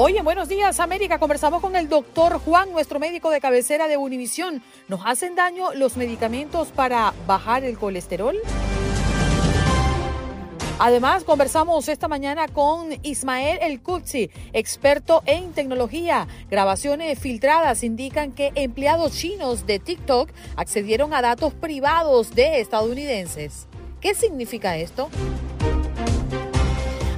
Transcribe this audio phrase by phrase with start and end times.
[0.00, 3.96] Hoy en Buenos Días América conversamos con el doctor Juan, nuestro médico de cabecera de
[3.96, 4.62] Univisión.
[4.86, 8.36] ¿Nos hacen daño los medicamentos para bajar el colesterol?
[10.78, 13.80] Además, conversamos esta mañana con Ismael El
[14.52, 16.28] experto en tecnología.
[16.48, 23.66] Grabaciones filtradas indican que empleados chinos de TikTok accedieron a datos privados de estadounidenses.
[24.00, 25.10] ¿Qué significa esto?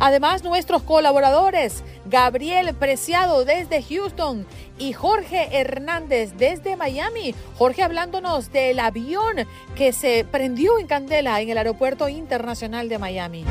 [0.03, 4.45] Además, nuestros colaboradores, Gabriel Preciado desde Houston
[4.79, 7.35] y Jorge Hernández desde Miami.
[7.57, 13.45] Jorge hablándonos del avión que se prendió en candela en el Aeropuerto Internacional de Miami.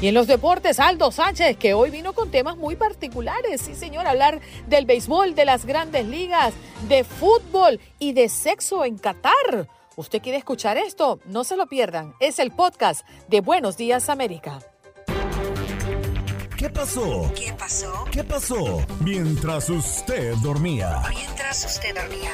[0.00, 3.60] Y en los deportes, Aldo Sánchez, que hoy vino con temas muy particulares.
[3.60, 6.54] Sí, señor, hablar del béisbol, de las grandes ligas,
[6.88, 9.68] de fútbol y de sexo en Qatar.
[9.96, 11.18] ¿Usted quiere escuchar esto?
[11.24, 12.14] No se lo pierdan.
[12.20, 14.60] Es el podcast de Buenos Días América.
[16.58, 17.32] ¿Qué pasó?
[17.36, 18.04] ¿Qué pasó?
[18.10, 18.84] ¿Qué pasó?
[18.98, 21.02] Mientras usted dormía.
[21.08, 22.32] Mientras usted dormía.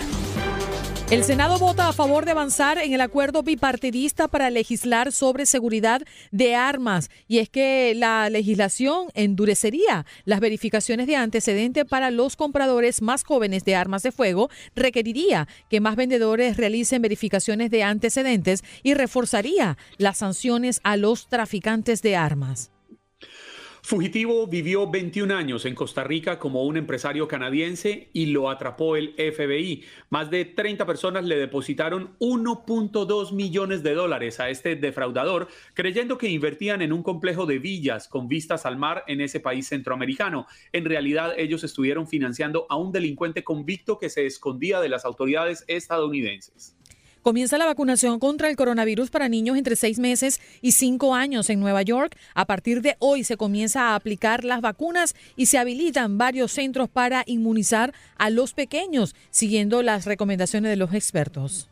[1.11, 6.01] El Senado vota a favor de avanzar en el acuerdo bipartidista para legislar sobre seguridad
[6.31, 7.11] de armas.
[7.29, 13.67] Y es que la legislación endurecería las verificaciones de antecedente para los compradores más jóvenes
[13.67, 20.17] de armas de fuego, requeriría que más vendedores realicen verificaciones de antecedentes y reforzaría las
[20.17, 22.71] sanciones a los traficantes de armas.
[23.87, 29.13] Fugitivo vivió 21 años en Costa Rica como un empresario canadiense y lo atrapó el
[29.13, 29.85] FBI.
[30.09, 36.31] Más de 30 personas le depositaron 1.2 millones de dólares a este defraudador, creyendo que
[36.31, 40.47] invertían en un complejo de villas con vistas al mar en ese país centroamericano.
[40.73, 45.63] En realidad, ellos estuvieron financiando a un delincuente convicto que se escondía de las autoridades
[45.69, 46.75] estadounidenses.
[47.25, 51.59] Comienza la vacunación contra el coronavirus para niños entre 6 meses y 5 años en
[51.59, 52.19] Nueva York.
[52.35, 56.91] A partir de hoy se comienza a aplicar las vacunas y se habilitan varios centros
[56.91, 61.71] para inmunizar a los pequeños, siguiendo las recomendaciones de los expertos.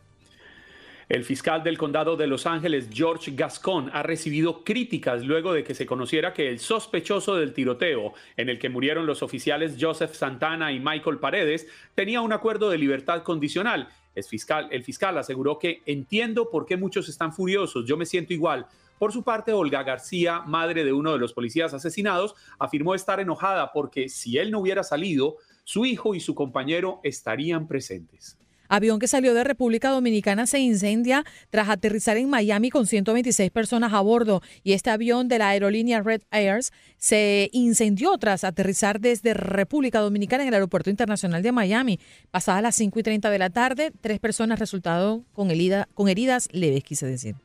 [1.07, 5.75] El fiscal del condado de Los Ángeles, George Gascon, ha recibido críticas luego de que
[5.75, 10.71] se conociera que el sospechoso del tiroteo, en el que murieron los oficiales Joseph Santana
[10.71, 16.65] y Michael Paredes, tenía un acuerdo de libertad condicional el fiscal, aseguró que entiendo por
[16.65, 18.67] qué muchos están furiosos, yo me siento igual.
[18.99, 23.71] Por su parte, Olga García, madre de uno de los policías asesinados, afirmó estar enojada
[23.73, 28.37] porque si él no hubiera salido, su hijo y su compañero estarían presentes.
[28.69, 33.93] Avión que salió de República Dominicana se incendia tras aterrizar en Miami con 126 personas
[33.93, 39.33] a bordo y este avión de la aerolínea Red Airs se incendió tras aterrizar desde
[39.33, 41.99] República Dominicana en el Aeropuerto Internacional de Miami.
[42.31, 45.49] Pasadas las 5 y 30 de la tarde, tres personas resultaron con,
[45.93, 47.35] con heridas leves, quise decir.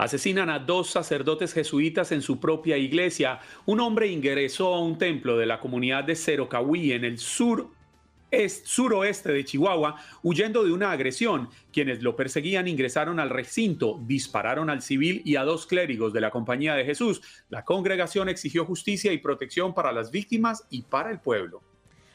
[0.00, 3.38] Asesinan a dos sacerdotes jesuitas en su propia iglesia.
[3.66, 7.70] Un hombre ingresó a un templo de la comunidad de Cerocahui en el sur
[8.30, 11.48] es suroeste de Chihuahua, huyendo de una agresión.
[11.72, 16.30] Quienes lo perseguían ingresaron al recinto, dispararon al civil y a dos clérigos de la
[16.30, 17.22] Compañía de Jesús.
[17.48, 21.62] La congregación exigió justicia y protección para las víctimas y para el pueblo.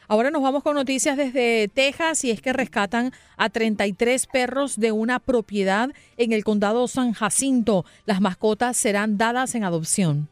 [0.08, 4.92] Ahora nos vamos con noticias desde Texas y es que rescatan a 33 perros de
[4.92, 7.84] una propiedad en el condado San Jacinto.
[8.04, 10.28] Las mascotas serán dadas en adopción.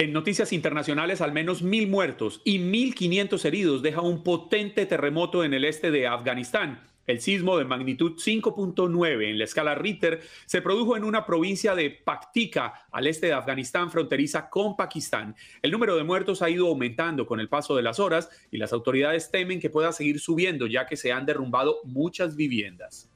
[0.00, 5.52] En noticias internacionales, al menos mil muertos y 1.500 heridos deja un potente terremoto en
[5.52, 6.80] el este de Afganistán.
[7.06, 11.90] El sismo de magnitud 5.9 en la escala Richter se produjo en una provincia de
[11.90, 15.36] Paktika, al este de Afganistán, fronteriza con Pakistán.
[15.60, 18.72] El número de muertos ha ido aumentando con el paso de las horas y las
[18.72, 23.10] autoridades temen que pueda seguir subiendo ya que se han derrumbado muchas viviendas.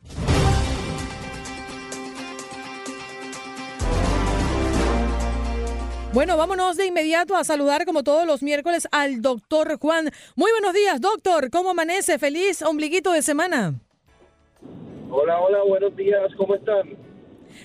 [6.15, 10.13] Bueno, vámonos de inmediato a saludar como todos los miércoles al doctor Juan.
[10.37, 11.51] Muy buenos días, doctor.
[11.51, 12.21] ¿Cómo amanece?
[12.21, 13.75] Feliz ombliguito de semana.
[15.11, 17.04] Hola, hola, buenos días, ¿cómo están?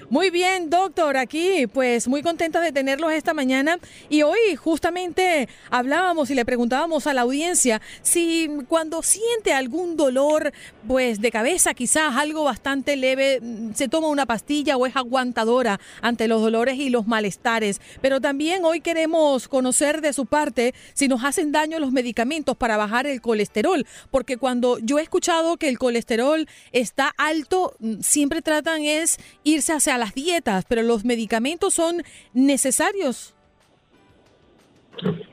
[0.09, 3.77] Muy bien, doctor, aquí pues muy contenta de tenerlos esta mañana
[4.09, 10.51] y hoy justamente hablábamos y le preguntábamos a la audiencia si cuando siente algún dolor
[10.87, 15.79] pues de cabeza, quizás algo bastante leve, mm, se toma una pastilla o es aguantadora
[16.01, 17.81] ante los dolores y los malestares.
[18.01, 22.77] Pero también hoy queremos conocer de su parte si nos hacen daño los medicamentos para
[22.77, 28.41] bajar el colesterol, porque cuando yo he escuchado que el colesterol está alto, mm, siempre
[28.41, 32.03] tratan es irse hacia las dietas, pero los medicamentos son
[32.33, 33.35] necesarios.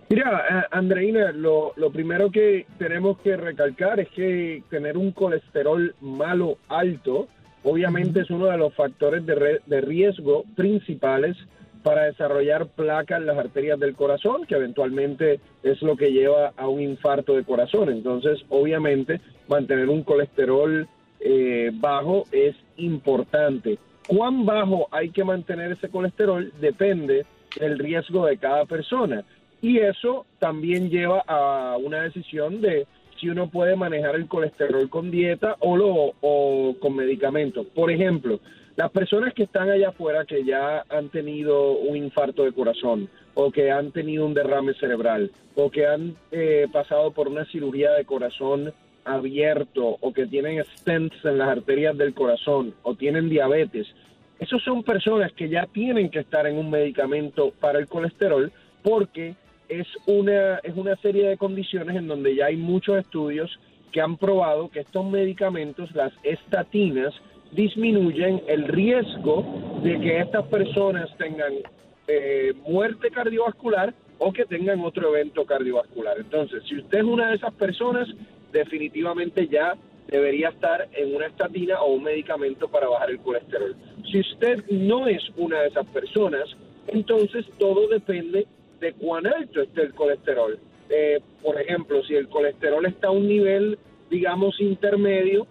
[0.09, 6.59] Mira, eh, Andreina, lo, primero que tenemos que recalcar es que tener un colesterol malo
[6.69, 7.27] alto,
[7.65, 11.37] obviamente es uno de los factores de, de riesgo principales
[11.83, 16.69] para desarrollar placa en las arterias del corazón, que eventualmente es lo que lleva a
[16.69, 17.91] un infarto de corazón.
[17.91, 20.89] Entonces, obviamente, mantener un colesterol
[21.21, 23.79] eh, bajo es importante.
[24.07, 27.27] Cuán bajo hay que mantener ese colesterol depende
[27.59, 29.25] del riesgo de cada persona.
[29.63, 32.87] Y eso también lleva a una decisión de
[33.19, 37.67] si uno puede manejar el colesterol con dieta o, lo, o con medicamentos.
[37.75, 38.41] Por ejemplo,
[38.77, 43.51] las personas que están allá afuera que ya han tenido un infarto de corazón o
[43.51, 48.05] que han tenido un derrame cerebral o que han eh, pasado por una cirugía de
[48.05, 48.75] corazón
[49.07, 53.87] abierto o que tienen stents en las arterias del corazón o tienen diabetes,
[54.39, 59.35] esos son personas que ya tienen que estar en un medicamento para el colesterol porque
[59.69, 63.59] es una, es una serie de condiciones en donde ya hay muchos estudios
[63.93, 67.15] que han probado que estos medicamentos, las estatinas,
[67.53, 71.55] disminuyen el riesgo de que estas personas tengan
[72.09, 76.19] eh, muerte cardiovascular o que tengan otro evento cardiovascular.
[76.19, 78.09] Entonces, si usted es una de esas personas,
[78.53, 79.77] definitivamente ya
[80.09, 83.75] debería estar en una estatina o un medicamento para bajar el colesterol.
[84.11, 86.45] Si usted no es una de esas personas,
[86.89, 88.47] entonces todo depende
[88.81, 90.59] de cuán alto esté el colesterol.
[90.89, 93.79] Eh, por ejemplo, si el colesterol está a un nivel,
[94.09, 95.47] digamos, intermedio,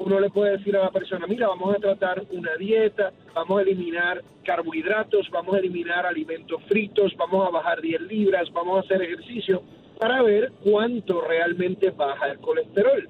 [0.00, 3.62] uno le puede decir a la persona, mira, vamos a tratar una dieta, vamos a
[3.62, 9.02] eliminar carbohidratos, vamos a eliminar alimentos fritos, vamos a bajar 10 libras, vamos a hacer
[9.02, 9.62] ejercicio
[10.00, 13.06] para ver cuánto realmente baja el colesterol.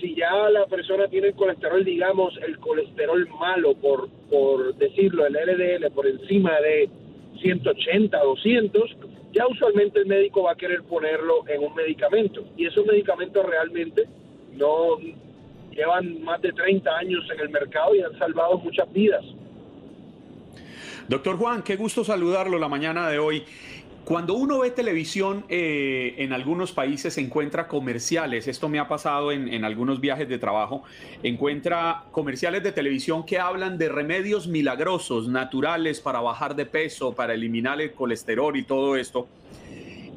[0.00, 5.34] Si ya la persona tiene el colesterol, digamos, el colesterol malo, por, por decirlo, el
[5.34, 6.90] LDL por encima de
[7.40, 8.96] 180, 200,
[9.32, 12.44] ya usualmente el médico va a querer ponerlo en un medicamento.
[12.56, 14.06] Y esos medicamentos realmente
[14.54, 14.98] no
[15.70, 19.24] llevan más de 30 años en el mercado y han salvado muchas vidas.
[21.08, 23.44] Doctor Juan, qué gusto saludarlo la mañana de hoy.
[24.06, 29.32] Cuando uno ve televisión eh, en algunos países se encuentra comerciales, esto me ha pasado
[29.32, 30.84] en, en, algunos viajes de trabajo,
[31.24, 37.34] encuentra comerciales de televisión que hablan de remedios milagrosos, naturales para bajar de peso, para
[37.34, 39.26] eliminar el colesterol y todo esto.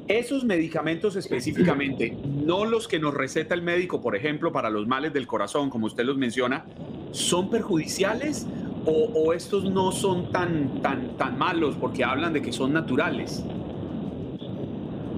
[0.08, 2.16] Esos medicamentos específicamente,
[2.46, 5.88] no los que nos receta el médico, por ejemplo, para los males del corazón, como
[5.88, 6.64] usted los menciona,
[7.12, 8.46] ¿son perjudiciales
[8.86, 13.44] o, o estos no son tan, tan, tan malos porque hablan de que son naturales?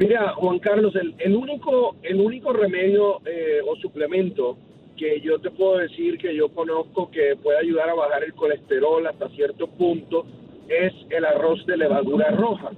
[0.01, 4.57] Mira, Juan Carlos, el, único, el único remedio eh, o suplemento
[4.97, 9.05] que yo te puedo decir que yo conozco que puede ayudar a bajar el colesterol
[9.05, 10.25] hasta cierto punto
[10.67, 12.71] es el arroz de levadura roja.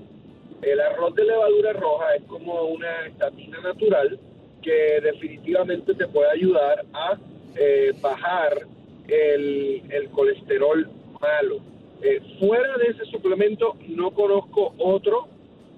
[0.62, 4.19] El arroz de levadura roja es como una estatina natural
[4.62, 7.17] que definitivamente te puede ayudar a
[7.55, 8.67] eh, bajar
[9.07, 10.89] el, colesterol
[11.21, 11.59] malo.
[12.01, 15.29] Eh, fuera de ese suplemento no conozco otro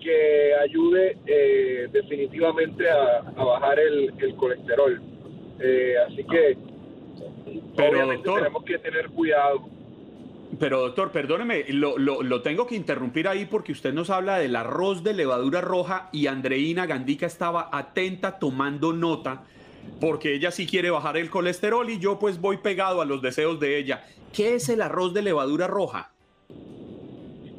[0.06, 5.02] que ayude eh, definitivamente a, bajar el, colesterol.
[5.60, 6.58] Eh, así que
[7.76, 9.68] pero, doctor, tenemos que tener cuidado.
[10.60, 15.04] Pero doctor, perdóneme, lo, lo, tengo que interrumpir ahí porque usted nos habla del arroz
[15.04, 19.44] de levadura roja y Andreina Gandica estaba atenta tomando nota
[20.00, 23.60] porque ella sí quiere bajar el colesterol y yo pues voy pegado a los deseos
[23.60, 24.06] de ella.
[24.34, 26.15] ¿Qué es el arroz de levadura roja?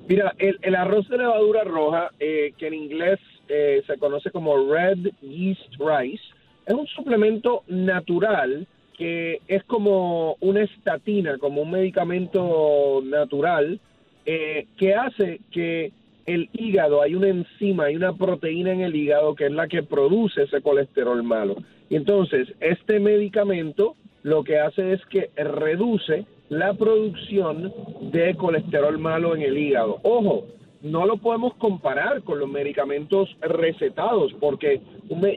[0.08, 4.98] Mira, el, arroz de levadura roja, eh, que en inglés eh, se conoce como red
[5.20, 6.22] yeast rice,
[6.64, 13.80] es un suplemento natural que es como una estatina, como un medicamento natural,
[14.25, 15.92] eh, que hace que
[16.25, 19.82] el hígado, hay una enzima, hay una proteína en el hígado que es la que
[19.82, 21.56] produce ese colesterol malo.
[21.90, 27.72] Y entonces, este medicamento lo que hace es que reduce la producción
[28.12, 29.98] de colesterol malo en el hígado.
[30.02, 30.46] Ojo,
[30.82, 34.80] no lo podemos comparar con los medicamentos recetados, porque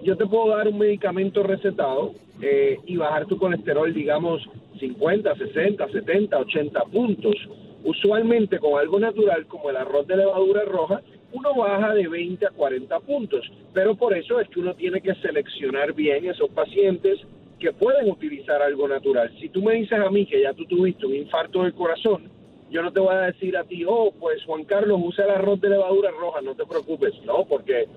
[0.03, 4.47] yo te puedo dar un medicamento recetado eh, y bajar tu colesterol, digamos,
[4.79, 7.35] 50, 60, 70, 80 puntos.
[7.83, 11.01] Usualmente con algo natural como el arroz de levadura roja,
[11.31, 15.15] uno baja de 20 a 40 puntos, pero por eso es que uno tiene que
[15.15, 17.19] seleccionar bien esos pacientes
[17.59, 19.31] que pueden utilizar algo natural.
[19.39, 22.29] Si tú me dices a mí que ya tú tuviste un infarto del corazón,
[22.71, 25.59] yo no te voy a decir a ti, oh, pues Juan Carlos usa el arroz
[25.59, 27.87] de levadura roja, no te preocupes, no, porque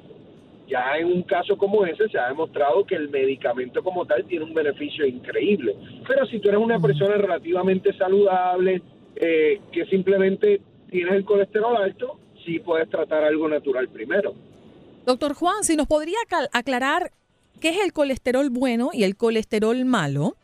[0.66, 4.44] ya en un caso como ese se ha demostrado que el medicamento como tal tiene
[4.44, 5.76] un beneficio increíble.
[6.08, 8.82] Pero si tú eres una persona relativamente saludable,
[9.16, 14.34] eh, que simplemente tienes el colesterol alto, sí puedes tratar algo natural primero.
[15.04, 16.18] Doctor Juan, si nos podría
[16.52, 17.10] aclarar
[17.62, 20.34] qué es el colesterol bueno y el colesterol malo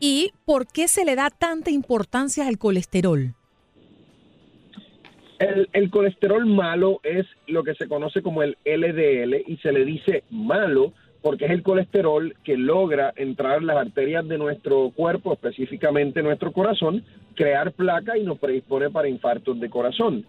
[0.00, 3.34] y por qué se le da tanta importancia al colesterol.
[5.38, 10.24] El, colesterol malo es lo que se conoce como el LDL y se le dice
[10.30, 16.22] malo porque es el colesterol que logra entrar en las arterias de nuestro cuerpo, específicamente
[16.22, 20.24] nuestro corazón, crear placa y nos predispone para infartos de corazón.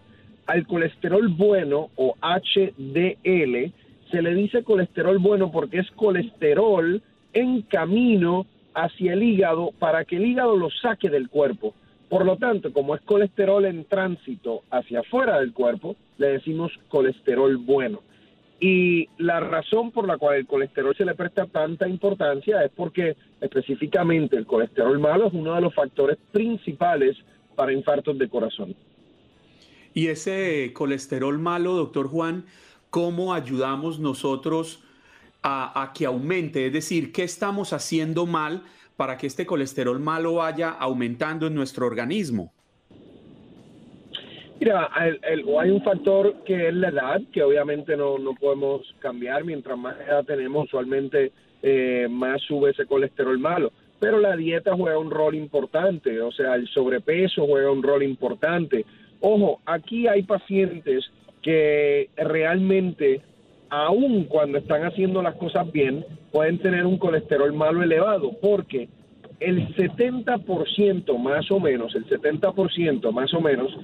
[0.46, 3.72] Al colesterol bueno o HDL
[4.10, 10.16] se le dice colesterol bueno porque es colesterol en camino hacia el hígado para que
[10.16, 11.74] el hígado lo saque del cuerpo.
[12.08, 17.56] Por lo tanto, como es colesterol en tránsito hacia afuera del cuerpo, le decimos colesterol
[17.56, 18.02] bueno.
[18.60, 23.16] Y la razón por la cual el colesterol se le presta tanta importancia es porque
[23.40, 27.16] específicamente el colesterol malo es uno de los factores principales
[27.56, 28.74] para infartos de corazón.
[29.92, 32.44] Y ese colesterol malo, doctor Juan,
[32.94, 34.84] ¿cómo ayudamos nosotros
[35.42, 36.66] a, a que aumente?
[36.68, 38.62] Es decir, ¿qué estamos haciendo mal?
[38.96, 42.52] para que este colesterol malo vaya aumentando en nuestro organismo?
[44.60, 49.44] Mira, hay un factor que es la edad, que obviamente no, no podemos cambiar.
[49.44, 51.32] Mientras más edad tenemos, usualmente
[51.62, 53.72] eh, más sube ese colesterol malo.
[53.98, 58.84] Pero la dieta juega un rol importante, o sea, el sobrepeso juega un rol importante.
[59.20, 61.10] Ojo, aquí hay pacientes
[61.44, 63.20] que realmente,
[63.68, 68.88] aun cuando están haciendo las cosas bien, pueden tener un colesterol malo elevado, porque
[69.40, 73.76] el 70% más o menos, el 70% más o menos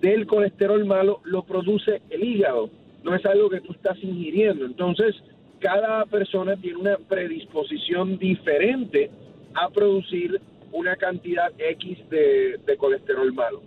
[0.00, 2.70] del colesterol malo lo produce el hígado,
[3.04, 4.64] no es algo que tú estás ingiriendo.
[4.64, 5.14] Entonces,
[5.58, 9.10] cada persona tiene una predisposición diferente
[9.54, 10.40] a producir
[10.72, 13.62] una cantidad X de, de colesterol malo.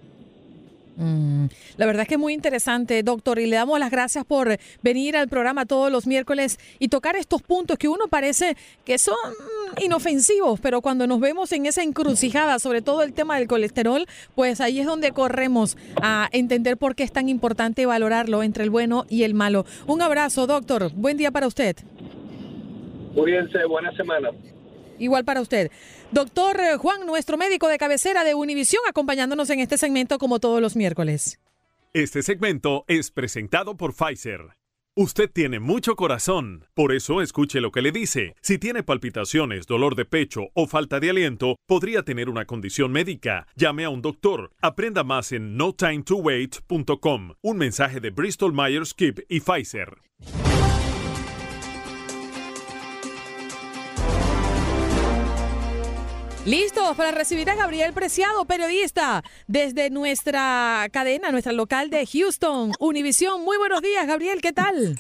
[0.98, 1.48] Mm,
[1.78, 5.18] la verdad es que es muy interesante, doctor, y le damos las gracias por venir
[5.18, 9.16] al programa todos los miércoles y tocar estos puntos que uno parece que son
[9.82, 14.62] inofensivos, pero cuando nos vemos en esa encrucijada, sobre todo el tema del colesterol, pues
[14.62, 19.06] ahí es donde corremos a entender por qué es tan importante valorarlo entre el bueno
[19.10, 19.66] y el malo.
[19.88, 20.92] Un abrazo, doctor.
[20.94, 21.76] Buen día para usted.
[23.14, 24.30] Cuídense, buena semana.
[25.00, 25.72] Igual para usted.
[26.12, 30.62] Doctor eh, Juan, nuestro médico de cabecera de Univisión, acompañándonos en este segmento como todos
[30.62, 31.40] los miércoles.
[31.94, 34.56] Este segmento es presentado por Pfizer.
[34.98, 38.34] Usted tiene mucho corazón, por eso escuche lo que le dice.
[38.42, 43.46] Si tiene palpitaciones, dolor de pecho o falta de aliento, podría tener una condición médica.
[43.56, 44.52] Llame a un doctor.
[44.62, 47.34] Aprenda más en notimetowait.com.
[47.42, 49.98] Un mensaje de Bristol Myers Squibb y Pfizer.
[56.46, 63.44] Listos para recibir a Gabriel Preciado, periodista, desde nuestra cadena, nuestra local de Houston, Univisión.
[63.44, 64.96] Muy buenos días, Gabriel, ¿qué tal?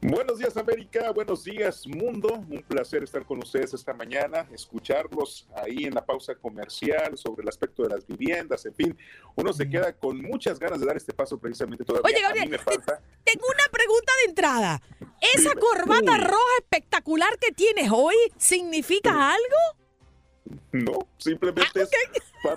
[0.00, 5.86] Buenos días América, buenos días mundo, un placer estar con ustedes esta mañana, escucharlos ahí
[5.86, 8.96] en la pausa comercial sobre el aspecto de las viviendas, en fin,
[9.34, 12.08] uno se queda con muchas ganas de dar este paso precisamente todavía.
[12.08, 12.50] Oye Gabriel,
[13.24, 14.80] tengo una pregunta de entrada,
[15.34, 19.87] ¿esa corbata roja espectacular que tienes hoy significa algo?
[20.72, 21.90] No, simplemente es.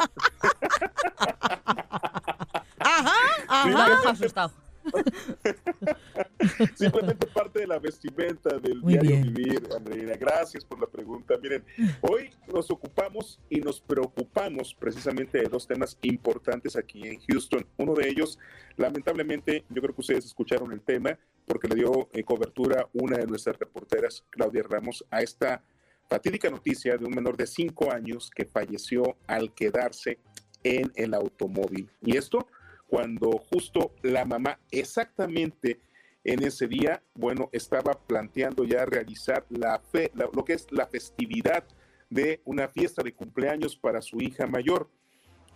[2.79, 3.15] ajá,
[3.47, 4.09] ajá.
[4.09, 4.51] asustado.
[6.75, 10.15] Simplemente parte de la vestimenta del diario vivir, Andreina.
[10.15, 11.35] Gracias por la pregunta.
[11.41, 11.63] Miren,
[12.01, 17.65] hoy nos ocupamos y nos preocupamos precisamente de dos temas importantes aquí en Houston.
[17.77, 18.39] Uno de ellos,
[18.77, 23.27] lamentablemente, yo creo que ustedes escucharon el tema porque le dio eh, cobertura una de
[23.27, 25.63] nuestras reporteras, Claudia Ramos, a esta
[26.11, 30.19] fatídica noticia de un menor de cinco años que falleció al quedarse
[30.61, 31.89] en el automóvil.
[32.01, 32.49] Y esto
[32.87, 35.79] cuando justo la mamá exactamente
[36.25, 41.63] en ese día, bueno, estaba planteando ya realizar la fe, lo que es la festividad
[42.09, 44.89] de una fiesta de cumpleaños para su hija mayor.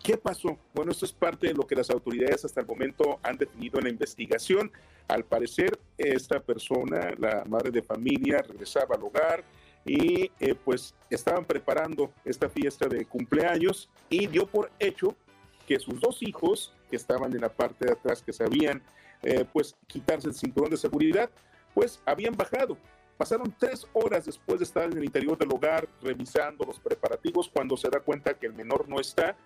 [0.01, 0.57] ¿Qué pasó?
[0.73, 3.85] Bueno, esto es parte de lo que las autoridades hasta el momento han definido en
[3.85, 4.71] la investigación.
[5.09, 9.43] Al parecer, esta persona, la madre de familia, regresaba al hogar,
[9.85, 15.15] y eh, pues estaban preparando esta fiesta de cumpleaños y dio por hecho
[15.67, 18.81] que sus dos hijos, que estaban en la parte de atrás, que sabían
[19.21, 21.29] eh, pues quitarse el cinturón de seguridad,
[21.73, 22.77] pues habían bajado.
[23.17, 27.77] Pasaron tres horas después de estar en el interior del hogar revisando los preparativos cuando
[27.77, 29.37] se da cuenta que el menor no está,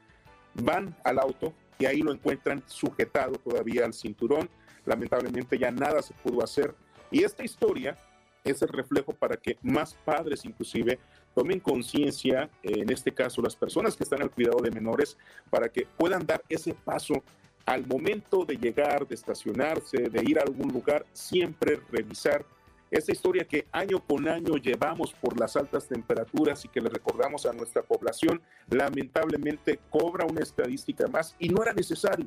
[0.55, 4.49] van al auto y ahí lo encuentran sujetado todavía al cinturón.
[4.85, 6.73] Lamentablemente ya nada se pudo hacer.
[7.11, 7.97] Y esta historia
[8.43, 10.99] es el reflejo para que más padres inclusive
[11.35, 15.17] tomen conciencia, en este caso las personas que están al cuidado de menores,
[15.49, 17.23] para que puedan dar ese paso
[17.65, 22.43] al momento de llegar, de estacionarse, de ir a algún lugar, siempre revisar
[22.91, 27.45] esa historia que año con año llevamos por las altas temperaturas y que le recordamos
[27.45, 32.25] a nuestra población, lamentablemente cobra una estadística más y no era necesario,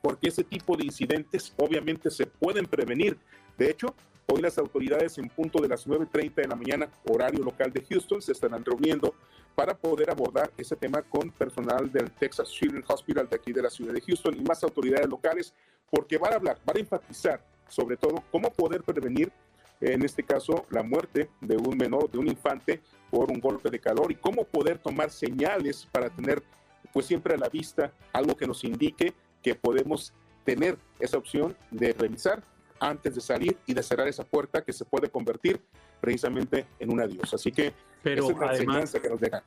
[0.00, 3.18] porque ese tipo de incidentes obviamente se pueden prevenir.
[3.58, 3.94] De hecho,
[4.32, 8.22] Hoy las autoridades en punto de las 9.30 de la mañana, horario local de Houston,
[8.22, 9.12] se estarán reuniendo
[9.56, 13.70] para poder abordar ese tema con personal del Texas Children's Hospital de aquí de la
[13.70, 15.52] ciudad de Houston y más autoridades locales,
[15.90, 19.32] porque van a hablar, van a enfatizar sobre todo cómo poder prevenir,
[19.80, 23.80] en este caso, la muerte de un menor, de un infante, por un golpe de
[23.80, 26.40] calor y cómo poder tomar señales para tener,
[26.92, 30.12] pues siempre a la vista, algo que nos indique que podemos
[30.44, 32.44] tener esa opción de revisar
[32.80, 35.60] antes de salir y de cerrar esa puerta que se puede convertir
[36.00, 37.32] precisamente en un adiós.
[37.34, 37.72] Así que
[38.02, 39.42] Pero además, que nos dejan.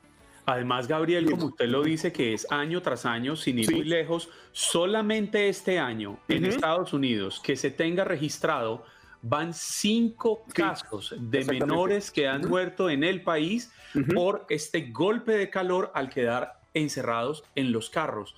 [0.45, 4.29] Además, Gabriel, como usted lo dice, que es año tras año, sin ir muy lejos,
[4.51, 8.83] solamente este año en Estados Unidos que se tenga registrado,
[9.21, 13.71] van cinco casos de menores que han muerto en el país
[14.13, 18.35] por este golpe de calor al quedar encerrados en los carros.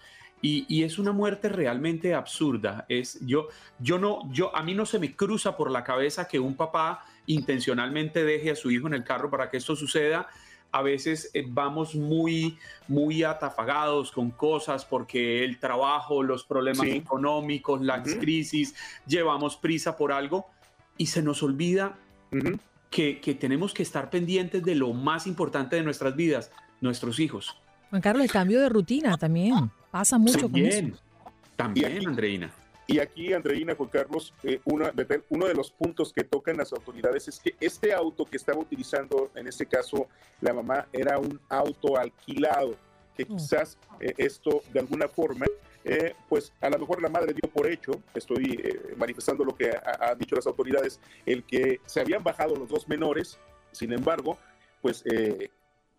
[0.47, 2.85] Y, es una muerte realmente absurda.
[2.87, 3.47] Es, yo,
[3.79, 7.03] yo no, yo, a mí no se me cruza por la cabeza que un papá
[7.25, 10.27] intencionalmente deje a su hijo en el carro para que esto suceda.
[10.71, 17.81] A veces eh, vamos muy, muy atafagados con cosas porque el trabajo, los problemas económicos,
[17.81, 18.75] las crisis,
[19.07, 20.46] llevamos prisa por algo
[20.96, 21.98] y se nos olvida
[22.91, 27.57] que, que tenemos que estar pendientes de lo más importante de nuestras vidas, nuestros hijos.
[27.89, 29.72] Juan Carlos, el cambio de rutina también.
[29.96, 32.53] Pasa mucho también, con También, Andreina.
[32.86, 37.40] Y aquí, Andreina, Juan Carlos, eh, uno, de los puntos que tocan las autoridades es
[37.40, 40.10] que este auto que estaba utilizando, en este caso,
[40.42, 42.75] la mamá, era un auto alquilado,
[43.16, 43.38] que mm.
[43.38, 45.46] quizás eh, esto de alguna forma,
[45.86, 50.18] eh, pues a lo mejor la madre dio por hecho, estoy manifestando lo que han
[50.18, 53.40] dicho las autoridades, el que se habían bajado los dos menores,
[53.72, 54.38] sin embargo,
[54.81, 55.05] pues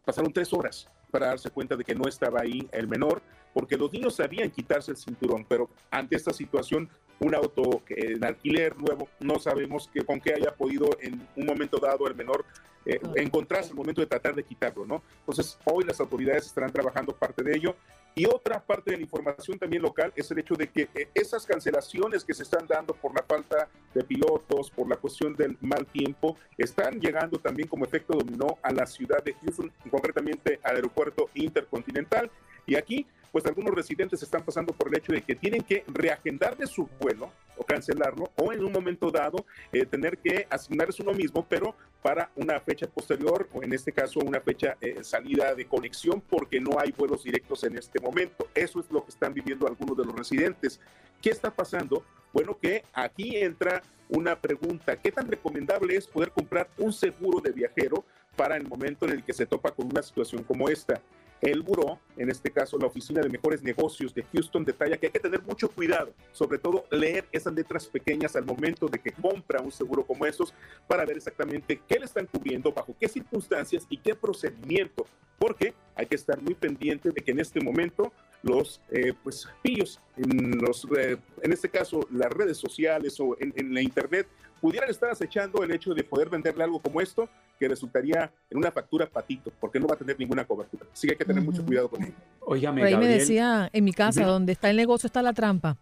[0.05, 3.23] pasaron tres horas para darse cuenta de que no estaba ahí el menor,
[3.57, 6.91] porque los niños sabían quitarse el cinturón, pero ante esta situación,
[7.21, 11.79] un auto en alquiler nuevo, no sabemos que, con qué haya podido en un momento
[11.79, 12.45] dado el menor
[12.85, 15.03] eh, encontrarse el momento de tratar de quitarlo, ¿no?
[15.21, 17.75] Entonces, hoy las autoridades estarán trabajando parte de ello.
[18.15, 21.47] Y otra parte de la información también local es el hecho de que eh, esas
[21.47, 25.87] cancelaciones que se están dando por la falta de pilotos, por la cuestión del mal
[25.87, 31.31] tiempo, están llegando también como efecto dominó a la ciudad de Houston, concretamente al aeropuerto
[31.33, 32.31] intercontinental.
[32.67, 36.57] Y aquí pues algunos residentes están pasando por el hecho de que tienen que reagendar
[36.57, 41.13] de su vuelo o cancelarlo o en un momento dado eh, tener que asignarse uno
[41.13, 45.67] mismo, pero para una fecha posterior o en este caso una fecha eh, salida de
[45.67, 48.49] conexión porque no hay vuelos directos en este momento.
[48.55, 50.81] Eso es lo que están viviendo algunos de los residentes.
[51.21, 52.05] ¿Qué está pasando?
[52.33, 54.97] Bueno, que aquí entra una pregunta.
[54.97, 58.05] ¿Qué tan recomendable es poder comprar un seguro de viajero
[58.37, 61.01] para el momento en el que se topa con una situación como esta?
[61.43, 65.13] El buró, en este caso la Oficina de Mejores Negocios de Houston, detalla que hay
[65.13, 69.61] que tener mucho cuidado, sobre todo leer esas letras pequeñas al momento de que compra
[69.61, 70.55] un seguro como estos
[70.89, 75.07] para ver exactamente qué le están cubriendo, bajo qué circunstancias y qué procedimiento,
[75.39, 78.13] porque hay que estar muy pendiente de que en este momento
[78.47, 83.53] los eh, pues pillos en los eh, en este caso las redes sociales o en,
[83.57, 84.27] en la internet
[84.61, 87.29] pudieran estar acechando el hecho de poder venderle algo como esto
[87.59, 90.87] que resultaría en una factura patito, porque no va a tener ninguna cobertura.
[90.93, 92.15] Así que hay que tener mucho cuidado con ello.
[92.41, 95.77] Oígame, ahí me decía, en mi casa, donde está el negocio está la trampa.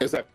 [0.00, 0.32] Exacto.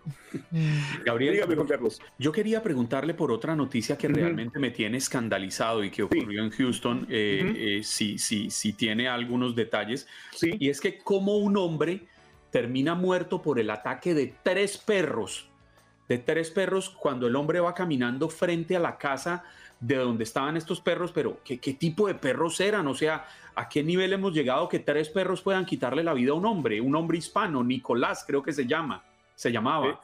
[1.05, 2.01] Gabriel, Dígame, Carlos.
[2.17, 6.51] yo quería preguntarle por otra noticia que realmente me tiene escandalizado y que ocurrió en
[6.51, 10.07] Houston, eh, eh, si, si, si, tiene algunos detalles.
[10.31, 10.55] Sí.
[10.59, 12.07] Y es que como un hombre
[12.51, 15.47] termina muerto por el ataque de tres perros,
[16.07, 19.43] de tres perros cuando el hombre va caminando frente a la casa
[19.79, 22.87] de donde estaban estos perros, pero ¿qué, ¿qué, tipo de perros eran?
[22.87, 26.35] O sea, ¿a qué nivel hemos llegado que tres perros puedan quitarle la vida a
[26.35, 26.81] un hombre?
[26.81, 29.03] Un hombre hispano, Nicolás creo que se llama,
[29.39, 30.01] se llamaba.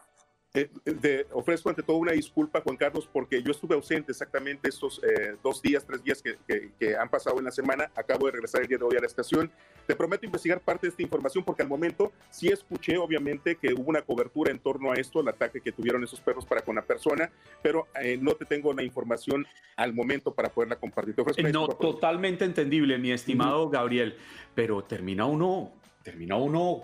[0.53, 5.35] Eh, ofrezco ante todo una disculpa, Juan Carlos, porque yo estuve ausente exactamente estos eh,
[5.43, 7.91] dos días, tres días que, han pasado en la semana.
[7.93, 9.51] Acabo de regresar el día de hoy a la estación.
[9.85, 13.89] Te prometo investigar parte de esta información porque al momento sí escuché, obviamente, que hubo
[13.89, 16.83] una cobertura en torno a esto, el ataque que tuvieron esos perros para con la
[16.83, 17.29] persona,
[17.61, 19.45] pero eh, no te tengo la información
[19.75, 21.13] al momento para poderla compartir.
[21.51, 24.15] no, totalmente entendible, mi estimado Gabriel,
[24.53, 26.83] pero termina uno, termina uno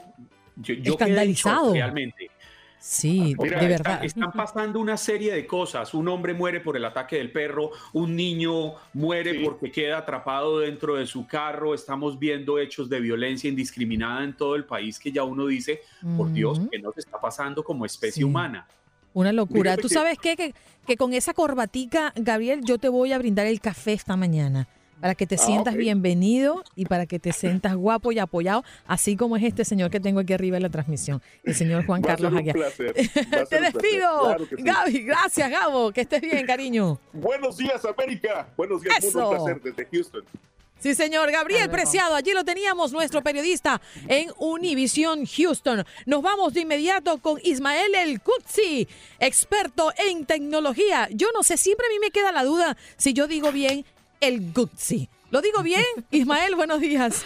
[0.57, 2.30] yo, escandalizado realmente
[2.81, 4.03] Sí, de verdad.
[4.03, 5.93] están pasando una serie de cosas.
[5.93, 10.95] Un hombre muere por el ataque del perro, un niño muere porque queda atrapado dentro
[10.95, 11.75] de su carro.
[11.75, 15.81] Estamos viendo hechos de violencia indiscriminada en todo el país que ya uno dice,
[16.17, 18.67] por Dios, ¿qué nos está pasando como especie humana?
[19.13, 19.77] Una locura.
[19.77, 20.35] ¿Tú sabes qué?
[20.35, 20.55] Que,
[20.87, 24.67] que con esa corbatica, Gabriel, yo te voy a brindar el café esta mañana
[25.01, 29.17] para que te ah, sientas bienvenido y para que te sientas guapo y apoyado, así
[29.17, 32.33] como es este señor que tengo aquí arriba en la transmisión, el señor Juan Carlos
[32.33, 32.55] Aguiar.
[33.49, 36.99] te despido, Gaby, gracias Gabo, que estés bien, cariño.
[37.11, 38.47] Buenos días, América.
[38.55, 40.23] Buenos días, mundo, un placer desde Houston.
[40.81, 41.31] Sí, señor.
[41.31, 45.85] Gabriel Preciado, allí lo teníamos, nuestro periodista en Univision Houston.
[46.07, 48.87] Nos vamos de inmediato con Ismael El Kutsi,
[49.19, 51.07] experto en tecnología.
[51.11, 53.85] Yo no sé, siempre a mí me queda la duda si yo digo bien
[54.21, 55.09] el Gutsi.
[55.31, 55.83] ¿Lo digo bien?
[56.11, 57.23] Ismael, buenos días.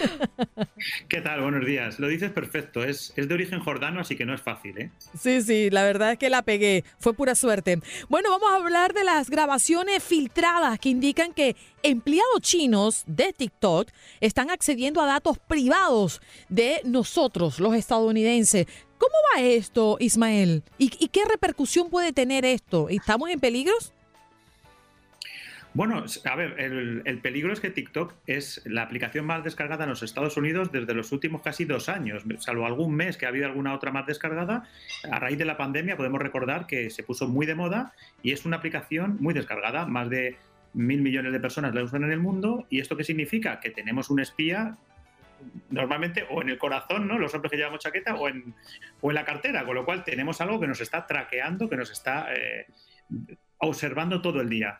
[1.09, 1.41] ¿Qué tal?
[1.41, 1.99] Buenos días.
[1.99, 2.83] Lo dices perfecto.
[2.83, 4.91] Es, es, de origen jordano, así que no es fácil, ¿eh?
[5.19, 6.83] Sí, sí, la verdad es que la pegué.
[6.99, 7.79] Fue pura suerte.
[8.07, 13.89] Bueno, vamos a hablar de las grabaciones filtradas que indican que empleados chinos de TikTok
[14.21, 18.67] están accediendo a datos privados de nosotros, los estadounidenses.
[18.99, 20.63] ¿Cómo va esto, Ismael?
[20.77, 22.87] ¿Y, y qué repercusión puede tener esto?
[22.87, 23.93] ¿Estamos en peligros?
[25.75, 30.03] Bueno, a ver, el, peligro es que TikTok es la aplicación más descargada en los
[30.03, 33.73] Estados Unidos desde los últimos casi dos años, salvo algún mes que ha habido alguna
[33.73, 34.69] otra más descargada.
[35.11, 37.91] A raíz de la pandemia podemos recordar que se puso muy de moda
[38.23, 40.37] y es una aplicación muy descargada, más de
[40.73, 42.65] mil millones de personas la usan en el mundo.
[42.69, 43.59] ¿Y esto qué significa?
[43.59, 44.77] Que tenemos un espía
[45.71, 47.19] normalmente o en el corazón, ¿no?
[47.19, 48.55] Los hombres que llevamos chaqueta o en,
[49.01, 51.91] o en la cartera, con lo cual tenemos algo que nos está traqueando, que nos
[51.91, 52.65] está eh,
[53.57, 54.79] observando todo el día.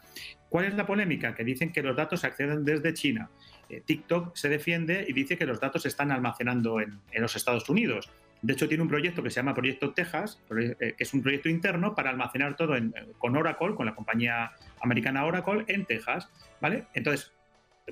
[0.49, 1.35] ¿Cuál es la polémica?
[1.35, 3.29] Que dicen que los datos se acceden desde China.
[3.69, 7.67] Eh, TikTok se defiende y dice que los datos se están almacenando en, los Estados
[7.69, 8.09] Unidos.
[8.41, 11.49] De hecho, tiene un proyecto que se llama Proyecto Texas, eh, que es un proyecto
[11.49, 12.75] interno para almacenar todo
[13.17, 16.29] con Oracle, con la compañía americana Oracle, en Texas.
[16.61, 16.85] ¿vale?
[16.93, 17.33] Entonces,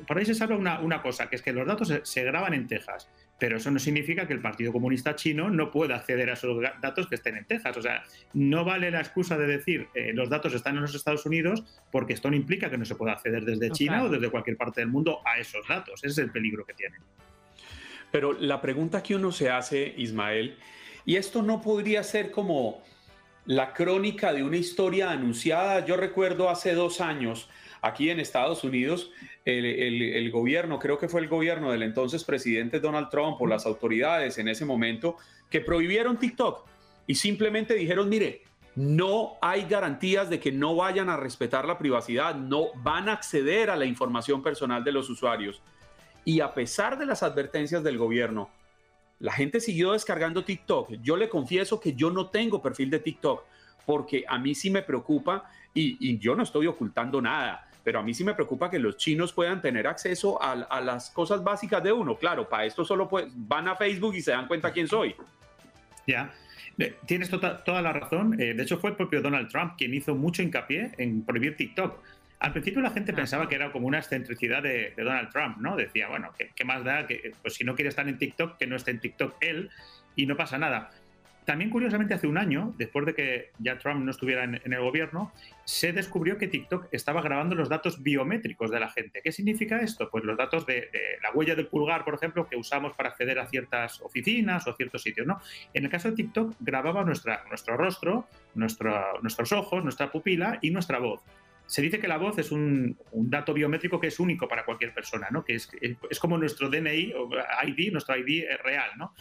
[0.08, 2.68] por ahí se sabe una, una cosa, que es que los datos se graban en
[2.68, 6.62] Texas pero eso no significa que el Partido Comunista Chino no pueda acceder a esos
[6.82, 7.76] datos que estén en Texas.
[7.76, 11.26] O sea, no vale la excusa de decir eh, los datos están en los Estados
[11.26, 14.56] Unidos porque esto no implica que no se pueda acceder desde China o desde cualquier
[14.56, 15.96] parte del mundo a esos datos.
[16.04, 17.02] Ese es el peligro que tienen.
[18.12, 20.56] Pero la pregunta que uno se hace, Ismael,
[21.06, 22.84] y esto no podría ser como
[23.46, 25.86] la crónica de una historia anunciada.
[25.86, 27.50] Yo recuerdo hace dos años,
[27.84, 29.12] aquí en Estados Unidos,
[29.44, 34.38] el, gobierno, creo que fue el gobierno del entonces presidente Donald Trump o las autoridades
[34.38, 35.18] en ese momento,
[35.50, 36.66] que prohibieron TikTok
[37.06, 38.42] y simplemente dijeron, mire,
[38.76, 43.70] no hay garantías de que no vayan a respetar la privacidad, no van a acceder
[43.70, 45.62] a la información personal de los usuarios.
[46.24, 48.50] Y a pesar de las advertencias del gobierno,
[49.20, 50.94] la gente siguió descargando TikTok.
[51.02, 53.44] Yo le confieso que yo no tengo perfil de TikTok
[53.86, 58.14] porque a mí sí me preocupa y yo no estoy ocultando nada pero a mí
[58.14, 62.18] sí me preocupa que los chinos puedan tener acceso a, las cosas básicas de uno.
[62.18, 65.16] Claro, para esto solo van a Facebook y se dan cuenta quién soy.
[66.08, 66.34] Ya.
[67.06, 68.40] Tienes tota, toda la razón.
[68.40, 72.00] Eh, de hecho, fue el propio Donald Trump quien hizo mucho hincapié en prohibir TikTok.
[72.40, 75.78] Al principio la gente pensaba que era como una excentricidad de, Donald Trump, ¿no?
[75.78, 77.08] Decía, bueno, ¿qué, ¿qué, más da?
[77.08, 79.70] Que, pues si no quiere estar en TikTok, que no esté en TikTok él
[80.16, 80.92] y no pasa nada.
[81.46, 85.32] También, curiosamente, hace un año, después de que ya Trump no estuviera en, el gobierno,
[85.66, 89.22] se descubrió que TikTok estaba grabando los datos biométricos de la gente.
[89.22, 90.10] ¿Qué significa esto?
[90.10, 90.90] Pues los datos de,
[91.22, 95.04] la huella del pulgar, por ejemplo, que usamos para acceder a ciertas oficinas o ciertos
[95.04, 95.28] sitios.
[95.28, 95.40] ¿no?
[95.74, 101.00] En el caso de TikTok, grababa nuestra, nuestro rostro, nuestros ojos, nuestra pupila y nuestra
[101.00, 101.22] voz
[101.66, 105.30] se dice que la voz es un, dato biométrico que es único para cualquier persona,
[105.32, 105.44] ¿no?
[105.44, 105.70] que es,
[106.10, 107.30] es, como nuestro DNI o
[107.66, 108.92] ID, nuestro ID real.
[108.98, 109.14] ¿no?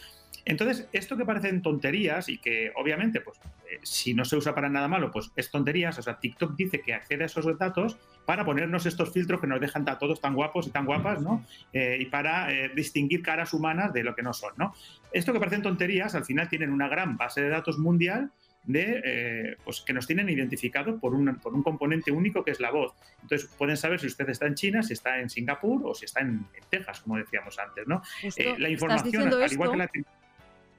[0.45, 4.69] Entonces, esto que parecen tonterías y que obviamente, pues, eh, si no se usa para
[4.69, 5.97] nada malo, pues es tonterías.
[5.97, 9.61] O sea, TikTok dice que accede a esos datos para ponernos estos filtros que nos
[9.61, 11.45] dejan a todos tan guapos y tan guapas, ¿no?
[11.71, 14.73] Eh, y para eh, distinguir caras humanas de lo que no son, ¿no?
[15.11, 18.31] Esto que parecen tonterías, al final tienen una gran base de datos mundial
[18.65, 22.71] de pues que nos tienen identificados por un, por un componente único que es la
[22.71, 22.93] voz.
[23.21, 26.21] Entonces pueden saber si usted está en China, si está en Singapur o si está
[26.21, 28.01] en, Texas, como decíamos antes, ¿no?
[28.57, 29.89] la información, al igual que la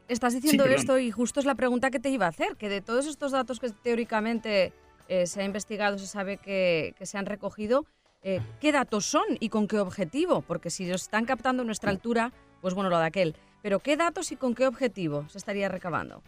[0.08, 2.82] Estás diciendo esto y justo es la pregunta que te iba a hacer, que de
[2.82, 4.72] todos estos datos que teóricamente
[5.08, 7.86] eh, se ha investigado, se sabe que, se han recogido,
[8.22, 10.42] eh, ¿qué datos son y con qué objetivo?
[10.42, 13.34] Porque si los están captando a nuestra altura, pues bueno, lo de aquel.
[13.62, 16.22] Pero ¿qué datos y con qué objetivo se estaría recabando?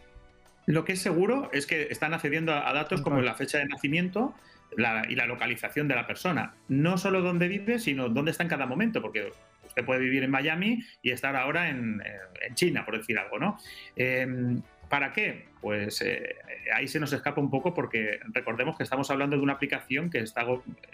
[0.65, 4.35] Lo que es seguro es que están accediendo a, datos como la fecha de nacimiento
[5.09, 6.55] y la localización de la persona.
[6.69, 9.33] No solo dónde vive, sino dónde está en cada momento, porque
[9.77, 12.03] usted puede vivir en Miami y estar ahora en,
[12.55, 13.59] China, por decir algo, ¿no?
[13.95, 15.47] Em, ¿Para qué?
[15.61, 16.37] Pues eh,
[16.73, 20.21] ahí se nos escapa un poco porque recordemos que estamos hablando de una aplicación que
[20.21, 20.47] está,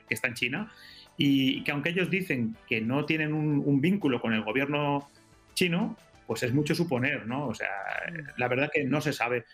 [0.09, 0.73] que está en China
[1.17, 5.09] y que aunque ellos dicen que no tienen un, vínculo con el gobierno
[5.55, 7.47] chino, pues es mucho suponer, ¿no?
[7.49, 7.69] O sea,
[8.37, 9.45] la verdad que no se sabe.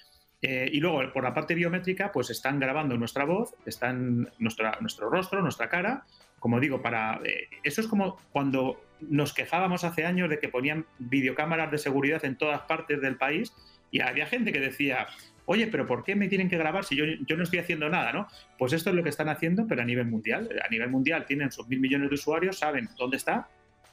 [0.41, 5.11] Eh, y luego, por la parte biométrica, pues están grabando nuestra voz, están nuestra, nuestro
[5.11, 6.05] rostro, nuestra cara.
[6.39, 10.87] Como digo, para eh, eso es como cuando nos quejábamos hace años de que ponían
[10.99, 13.53] videocámaras de seguridad en todas partes del país
[13.91, 15.07] y había gente que decía,
[15.47, 18.13] oye, pero ¿por qué me tienen que grabar si yo, yo no estoy haciendo nada?
[18.13, 18.27] ¿no?
[18.59, 20.49] Pues esto es lo que están haciendo, pero a nivel mundial.
[20.65, 23.49] A nivel mundial tienen sus mil millones de usuarios, saben dónde está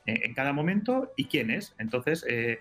[0.05, 1.73] eh, en cada momento y quién es.
[1.79, 2.60] Entonces, eh,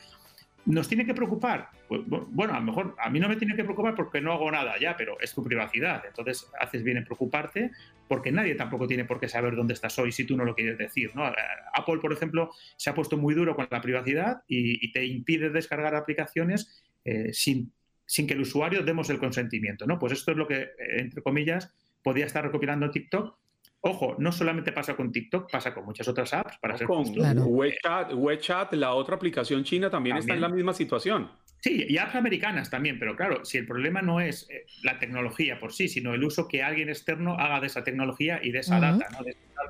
[0.66, 1.70] ¿nos tiene que preocupar?
[1.88, 4.74] Bueno, a lo mejor a mí no me tiene que preocupar porque no hago nada
[4.80, 6.02] ya, pero es tu privacidad.
[6.06, 7.70] Entonces, haces bien en preocuparte
[8.08, 10.78] porque nadie tampoco tiene por qué saber dónde estás hoy si tú no lo quieres
[10.78, 11.10] decir.
[11.14, 11.28] ¿no?
[11.28, 11.34] Eh,
[11.74, 15.94] Apple, por ejemplo, se ha puesto muy duro con la privacidad y, te impide descargar
[15.94, 16.84] aplicaciones
[17.32, 17.72] sin
[18.06, 19.98] sin que el usuario demos el consentimiento, ¿no?
[19.98, 21.72] Pues esto es lo que, eh, entre comillas,
[22.02, 23.36] podía estar recopilando TikTok.
[23.86, 28.14] Ojo, no solamente pasa con TikTok, pasa con muchas otras apps, para ser con WeChat,
[28.14, 31.30] WeChat, la otra aplicación china, también, está en la misma situación.
[31.60, 35.58] Sí, y apps americanas también, pero claro, si el problema no es eh, la tecnología
[35.58, 38.80] por sí, sino el uso que alguien externo haga de esa tecnología y de esa
[38.80, 39.06] data.
[39.12, 39.26] ¿no?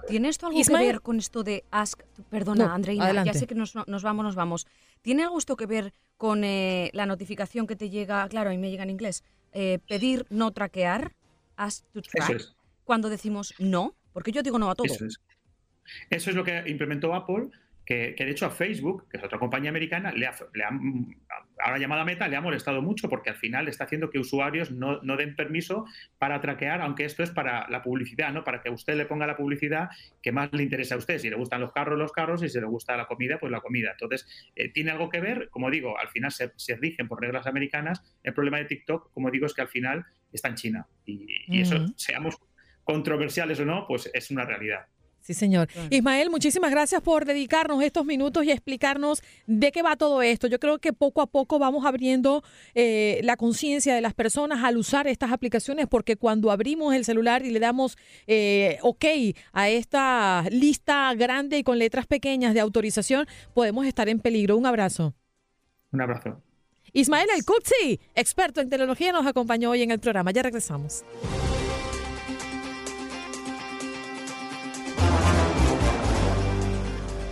[0.06, 2.02] ¿Tiene esto algo que ver con esto de Ask?
[2.30, 4.68] Perdona, Andreina, ya sé que nos, nos, vamos, nos vamos.
[5.02, 8.58] ¿Tiene algo esto que ver con eh, la notificación que te llega, claro, a mí
[8.58, 11.16] me llega en inglés, eh, pedir no traquear,
[11.56, 14.86] ask to track, cuando decimos no, porque yo digo no a todo.
[14.86, 16.34] Eso es.
[16.34, 17.50] lo que implementó Apple,
[17.84, 20.70] que, de hecho a Facebook, que es otra compañía americana, le le ha
[21.64, 25.00] ahora llamada Meta, le ha molestado mucho porque al final está haciendo que usuarios no,
[25.16, 25.86] den permiso
[26.18, 28.44] para traquear, aunque esto es para la publicidad, ¿no?
[28.44, 29.88] Para que usted le ponga la publicidad
[30.22, 31.18] que más le interesa a usted.
[31.18, 33.60] Si le gustan los carros, los carros, y si le gusta la comida, pues la
[33.60, 33.92] comida.
[33.92, 38.02] Entonces, eh, tiene algo que ver, como digo, al final se, rigen por reglas americanas.
[38.22, 40.86] El problema de TikTok, como digo, es que al final está en China.
[41.06, 42.38] Y, eso, seamos
[42.84, 44.86] controversiales o no, pues es una realidad.
[45.24, 45.68] Sí, señor.
[45.88, 50.48] Ismael, muchísimas gracias por dedicarnos estos minutos y explicarnos de qué va todo esto.
[50.48, 52.44] Yo creo que poco a poco vamos abriendo
[52.74, 57.42] eh, la conciencia de las personas al usar estas aplicaciones, porque cuando abrimos el celular
[57.42, 59.04] y le damos eh, OK
[59.54, 64.58] a esta lista grande y con letras pequeñas de autorización, podemos estar en peligro.
[64.58, 65.14] Un abrazo.
[65.90, 66.42] Un abrazo.
[66.92, 70.32] Ismael El Kutsi, experto en tecnología, nos acompañó hoy en el programa.
[70.32, 71.02] Ya regresamos.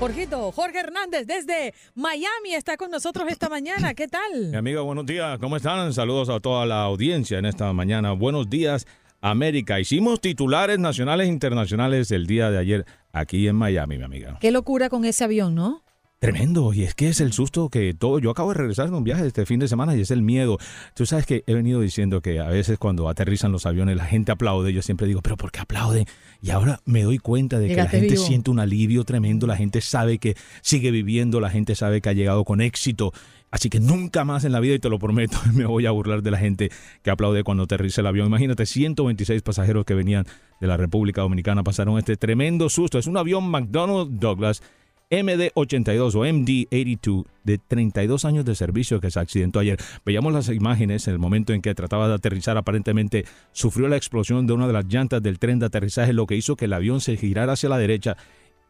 [0.03, 3.95] Jorgito, Jorge Hernández desde Miami está con nosotros esta mañana.
[3.95, 4.49] ¿Qué tal?
[4.51, 5.39] Mi amiga, buenos días.
[5.39, 5.93] ¿Cómo están?
[5.93, 8.11] Saludos a toda la audiencia en esta mañana.
[8.11, 8.85] Buenos días,
[9.21, 9.79] América.
[9.79, 14.39] Hicimos titulares nacionales e internacionales el día de ayer aquí en Miami, mi amiga.
[14.41, 15.85] Qué locura con ese avión, ¿no?
[16.23, 18.21] Tremendo, y es que es el susto que todo.
[18.21, 20.57] Yo acabo de regresar de un viaje este fin de semana y es el miedo.
[20.95, 24.31] Tú sabes que he venido diciendo que a veces cuando aterrizan los aviones la gente
[24.31, 24.73] aplaude.
[24.73, 26.05] Yo siempre digo, ¿pero por qué aplauden?
[26.41, 29.81] Y ahora me doy cuenta de que la gente siente un alivio tremendo, la gente
[29.81, 33.13] sabe que sigue viviendo, la gente sabe que ha llegado con éxito.
[33.51, 36.23] Así que nunca más en la vida, y te lo prometo, me voy a burlar
[36.23, 36.71] de la gente
[37.03, 38.29] que aplaude cuando aterriza el avión.
[38.29, 40.25] Imagínate, 126 pasajeros que venían
[40.61, 42.97] de la República Dominicana pasaron este tremendo susto.
[42.97, 44.63] Es un avión McDonnell Douglas
[45.13, 49.79] MD82 o MD82 de 32 años de servicio que se accidentó ayer.
[50.07, 52.57] Veíamos las imágenes en el momento en que trataba de aterrizar.
[52.57, 56.37] Aparentemente sufrió la explosión de una de las llantas del tren de aterrizaje, lo que
[56.37, 58.17] hizo que el avión se girara hacia la derecha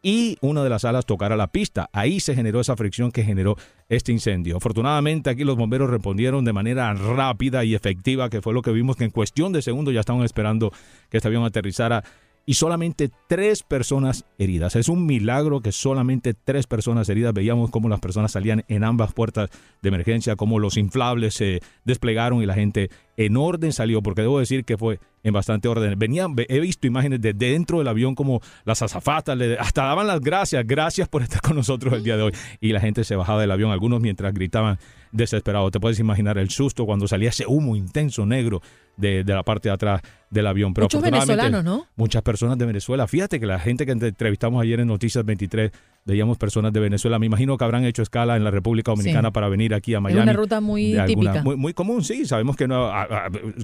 [0.03, 1.89] y una de las alas tocara la pista.
[1.93, 3.57] Ahí se generó esa fricción que generó
[3.89, 4.57] este incendio.
[4.57, 8.97] Afortunadamente aquí los bomberos respondieron de manera rápida y efectiva, que fue lo que vimos
[8.97, 10.73] que en cuestión de segundos ya estaban esperando
[11.09, 12.03] que este avión aterrizara
[12.45, 14.77] y solamente tres personas heridas.
[14.77, 17.35] Es un milagro que solamente tres personas heridas.
[17.35, 19.51] Veíamos cómo las personas salían en ambas puertas
[19.81, 24.39] de emergencia, cómo los inflables se desplegaron y la gente en orden salió, porque debo
[24.39, 25.99] decir que fue en bastante orden.
[25.99, 30.21] Venían, he visto imágenes de dentro del avión como las azafatas, le, hasta daban las
[30.21, 32.33] gracias, gracias por estar con nosotros el día de hoy.
[32.61, 34.79] Y la gente se bajaba del avión, algunos mientras gritaban
[35.13, 35.71] desesperados.
[35.71, 38.63] Te puedes imaginar el susto cuando salía ese humo intenso negro
[38.97, 40.75] de, la parte de atrás del avión.
[40.75, 41.87] Pero Muchos venezolanos, ¿no?
[41.97, 43.07] Muchas personas de Venezuela.
[43.07, 45.71] Fíjate que la gente que entrevistamos ayer en Noticias 23
[46.05, 47.19] veíamos personas de Venezuela.
[47.19, 50.21] Me imagino que habrán hecho escala en la República Dominicana para venir aquí a Miami.
[50.21, 51.43] Es una ruta muy típica.
[51.43, 52.27] Muy, muy, común, sí.
[52.27, 52.91] Sabemos que no,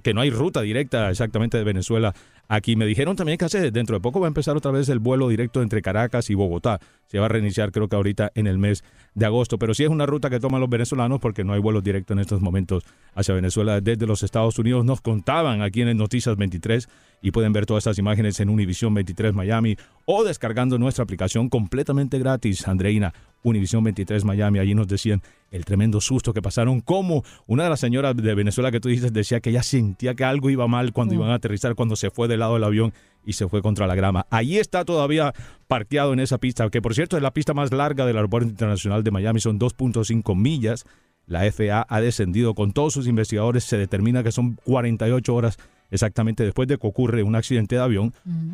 [0.03, 2.15] que no hay ruta directa exactamente de Venezuela
[2.49, 2.77] aquí.
[2.77, 5.29] Me dijeron también que hace dentro de poco va a empezar otra vez el vuelo
[5.29, 6.79] directo entre Caracas y Bogotá.
[7.07, 9.59] Se va a reiniciar creo que ahorita en el mes de agosto.
[9.59, 12.21] Pero sí es una ruta que toman los venezolanos porque no hay vuelos directos en
[12.21, 14.85] estos momentos hacia Venezuela desde los Estados Unidos.
[14.85, 16.89] Nos contaban aquí en Noticias 23
[17.21, 22.19] y pueden ver todas estas imágenes en Univision 23 Miami o descargando nuestra aplicación completamente
[22.19, 24.59] gratis, Andreina, Univision 23 Miami.
[24.59, 28.71] Allí nos decían el tremendo susto que pasaron, como una de las señoras de Venezuela
[28.71, 31.75] que tú dices decía que ella sentía que algo iba mal cuando iban a aterrizar,
[31.75, 32.93] cuando se fue del lado del avión
[33.25, 34.27] y se fue contra la grama.
[34.31, 35.33] Allí está todavía
[35.67, 39.03] parqueado en esa pista, que por cierto es la pista más larga del Aeropuerto Internacional
[39.03, 40.85] de Miami, son 2.5 millas.
[41.27, 45.59] La FAA ha descendido con todos sus investigadores, se determina que son 48 horas
[45.91, 48.13] exactamente después de que ocurre un accidente de avión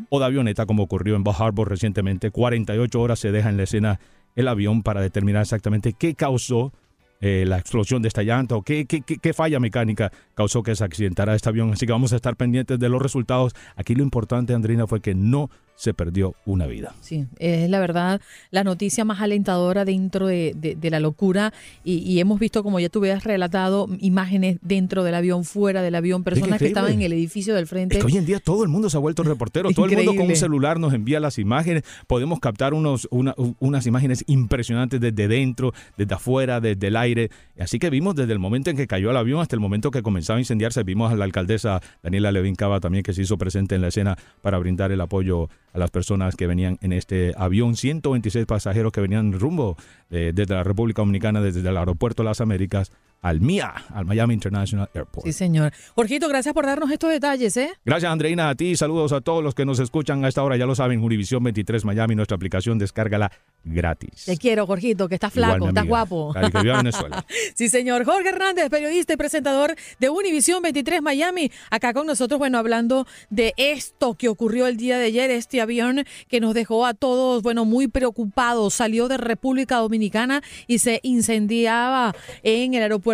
[0.09, 2.31] o de avioneta como ocurrió en Baja Harbor recientemente.
[2.31, 4.01] 48 horas se deja en la escena
[4.37, 6.73] el avión para determinar exactamente qué causó
[7.21, 10.85] eh, la explosión de esta llanta o qué, qué, qué, falla mecánica causó que se
[10.85, 11.73] accidentara este avión.
[11.73, 13.55] Así que vamos a estar pendientes de los resultados.
[13.77, 16.95] Aquí lo importante, Andrina, fue que no se perdió una vida.
[17.01, 21.53] Sí, es la verdad la noticia más alentadora dentro de, la locura
[21.85, 26.23] y, hemos visto, como ya tú habías relatado, imágenes dentro del avión, fuera del avión,
[26.23, 28.03] personas que estaban en el edificio del frente.
[28.03, 30.37] hoy en día todo el mundo se ha vuelto reportero, todo el mundo con un
[30.37, 36.61] celular nos envía las imágenes, podemos captar unos, unas imágenes impresionantes desde dentro, desde afuera,
[36.61, 37.31] desde el aire.
[37.59, 40.03] Así que vimos desde el momento en que cayó el avión hasta el momento que
[40.03, 43.75] comenzaba a incendiarse, vimos a la alcaldesa Daniela Levin Cava también que se hizo presente
[43.75, 47.77] en la escena para brindar el apoyo a las personas que venían en este avión,
[47.77, 49.77] 126 pasajeros que venían rumbo
[50.11, 52.93] eh, desde la República Dominicana, desde el aeropuerto de las Américas
[53.25, 55.25] al MIA, al Miami International Airport.
[55.25, 55.73] Sí, señor.
[55.95, 57.71] Jorgito, gracias por darnos estos detalles, ¿eh?
[57.83, 58.77] Gracias, Andreina, a ti.
[58.77, 60.59] Saludos a todos los que nos escuchan a esta hora.
[60.59, 63.33] Ya lo saben, Univisión 23 Miami, nuestra aplicación, descárgala
[63.65, 64.27] gratis.
[64.27, 66.35] Te quiero, Jorgito, que estás flaco, estás guapo.
[66.35, 67.25] que Venezuela.
[67.55, 68.05] sí, señor.
[68.05, 73.55] Jorge Hernández, periodista y presentador de Univisión 23 Miami, acá con nosotros, bueno, hablando de
[73.57, 77.65] esto que ocurrió el día de ayer, este avión que nos dejó a todos, bueno,
[77.65, 78.75] muy preocupados.
[78.75, 83.14] Salió de República Dominicana y se incendiaba en el aeropuerto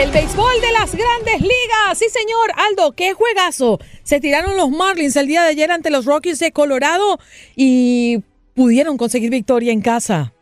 [0.00, 1.98] El béisbol de las grandes ligas.
[1.98, 2.52] Sí, señor.
[2.56, 3.78] Aldo, qué juegazo.
[4.02, 7.18] Se tiraron los Marlins el día de ayer ante los Rockies de Colorado
[7.54, 10.32] y pudieron conseguir victoria en casa.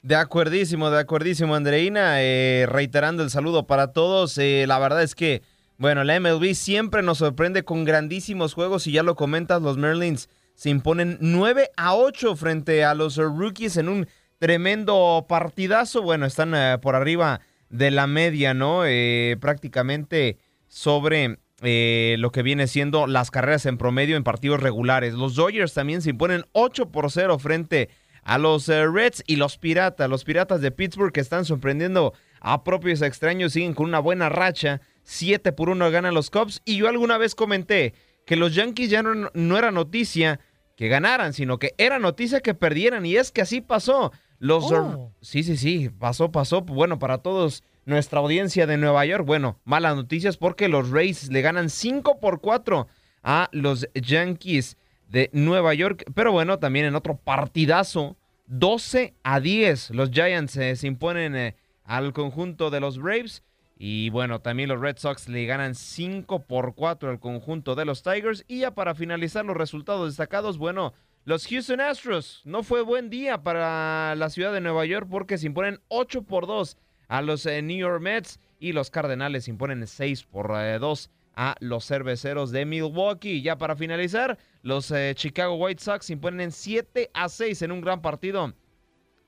[0.00, 2.22] De acuerdísimo, de acuerdísimo, Andreina.
[2.22, 4.38] Eh, reiterando el saludo para todos.
[4.38, 5.42] Eh, la verdad es que,
[5.76, 10.30] bueno, la MLB siempre nos sorprende con grandísimos juegos y ya lo comentas, los Marlins
[10.54, 16.00] se imponen 9 a 8 frente a los Rookies en un tremendo partidazo.
[16.00, 18.84] Bueno, están eh, por arriba de la media, ¿no?
[18.86, 25.14] Eh, prácticamente sobre eh, lo que viene siendo las carreras en promedio en partidos regulares.
[25.14, 27.88] Los Dodgers también se imponen 8 por 0 frente
[28.22, 30.10] a los eh, Reds y los Piratas.
[30.10, 34.80] Los Piratas de Pittsburgh que están sorprendiendo a propios extraños, siguen con una buena racha.
[35.04, 36.60] 7 por 1 ganan los Cubs.
[36.64, 37.94] Y yo alguna vez comenté
[38.26, 40.40] que los Yankees ya no, no era noticia
[40.76, 43.06] que ganaran, sino que era noticia que perdieran.
[43.06, 44.12] Y es que así pasó.
[44.38, 45.12] Los oh.
[45.20, 46.62] Sí, sí, sí, pasó, pasó.
[46.62, 51.40] Bueno, para todos nuestra audiencia de Nueva York, bueno, malas noticias porque los Rays le
[51.40, 52.86] ganan 5 por 4
[53.22, 54.76] a los Yankees
[55.08, 56.04] de Nueva York.
[56.14, 61.56] Pero bueno, también en otro partidazo, 12 a 10, los Giants eh, se imponen eh,
[61.84, 63.42] al conjunto de los Braves.
[63.78, 68.02] Y bueno, también los Red Sox le ganan 5 por 4 al conjunto de los
[68.02, 68.44] Tigers.
[68.48, 70.94] Y ya para finalizar los resultados destacados, bueno,
[71.26, 75.46] los Houston Astros, no fue buen día para la ciudad de Nueva York porque se
[75.46, 79.86] imponen 8 por 2 a los eh, New York Mets y los Cardenales se imponen
[79.86, 83.42] 6 por 2 eh, a los cerveceros de Milwaukee.
[83.42, 87.82] Ya para finalizar, los eh, Chicago White Sox se imponen 7 a 6 en un
[87.82, 88.54] gran partido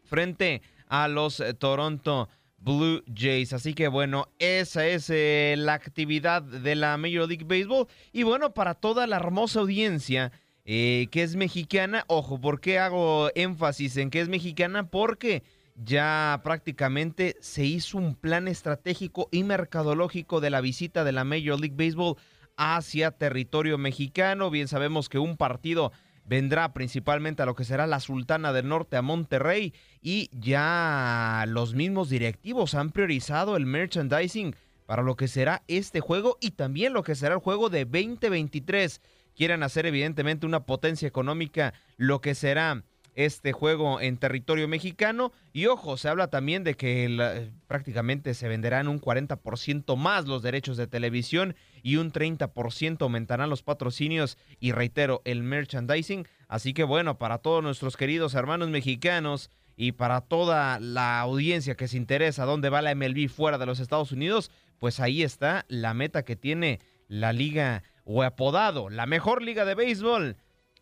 [0.04, 3.52] frente a los Toronto Blue Jays.
[3.52, 7.86] Así que bueno, esa es eh, la actividad de la Major League Baseball.
[8.12, 10.32] Y bueno, para toda la hermosa audiencia
[10.70, 14.90] eh, que es mexicana, ojo, ¿por qué hago énfasis en que es mexicana?
[14.90, 15.42] Porque
[15.76, 21.58] ya prácticamente se hizo un plan estratégico y mercadológico de la visita de la Major
[21.58, 22.16] League Baseball
[22.58, 24.50] hacia territorio mexicano.
[24.50, 25.90] Bien sabemos que un partido
[26.26, 31.72] vendrá principalmente a lo que será la Sultana del Norte a Monterrey y ya los
[31.72, 34.54] mismos directivos han priorizado el merchandising
[34.84, 39.00] para lo que será este juego y también lo que será el juego de 2023.
[39.38, 42.82] Quieren hacer evidentemente una potencia económica lo que será
[43.14, 45.30] este juego en territorio mexicano.
[45.52, 50.76] Y ojo, se habla también de que prácticamente se venderán un 40% más los derechos
[50.76, 56.26] de televisión y un 30% aumentarán los patrocinios y reitero, el merchandising.
[56.48, 61.86] Así que bueno, para todos nuestros queridos hermanos mexicanos y para toda la audiencia que
[61.86, 65.94] se interesa dónde va la MLB fuera de los Estados Unidos, pues ahí está la
[65.94, 70.36] meta que tiene la liga o apodado la mejor liga de béisbol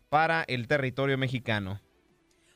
[0.07, 1.81] para el territorio mexicano.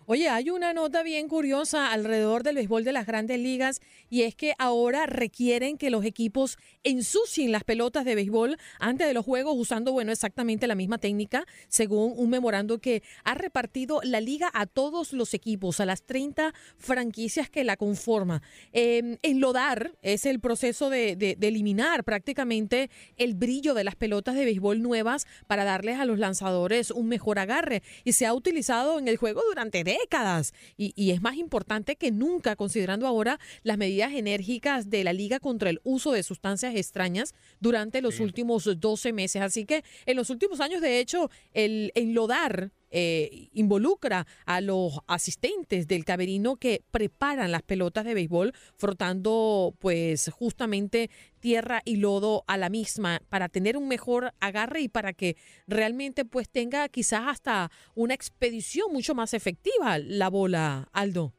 [0.08, 4.36] Oye, hay una nota bien curiosa alrededor del béisbol de las grandes ligas y es
[4.36, 9.54] que ahora requieren que los equipos ensucien las pelotas de béisbol antes de los juegos
[9.56, 14.66] usando, bueno, exactamente la misma técnica, según un memorando que ha repartido la liga a
[14.66, 18.42] todos los equipos, a las 30 franquicias que la conforman.
[18.74, 24.46] Eh, enlodar es el proceso de, de eliminar prácticamente el brillo de las pelotas de
[24.46, 29.08] béisbol nuevas para darles a los lanzadores un mejor agarre y se ha utilizado en
[29.08, 34.14] el juego durante décadas décadas y, es más importante que nunca considerando ahora las medidas
[34.14, 39.42] enérgicas de la liga contra el uso de sustancias extrañas durante los últimos 12 meses.
[39.42, 45.88] Así que en los últimos años, de hecho, el enlodar eh, involucra a los asistentes
[45.88, 52.58] del caberino que preparan las pelotas de béisbol frotando pues justamente tierra y lodo a
[52.58, 55.38] la misma para tener un mejor agarre y para que
[55.68, 61.34] realmente pues tenga quizás hasta una expedición mucho más efectiva la bola, Aldo.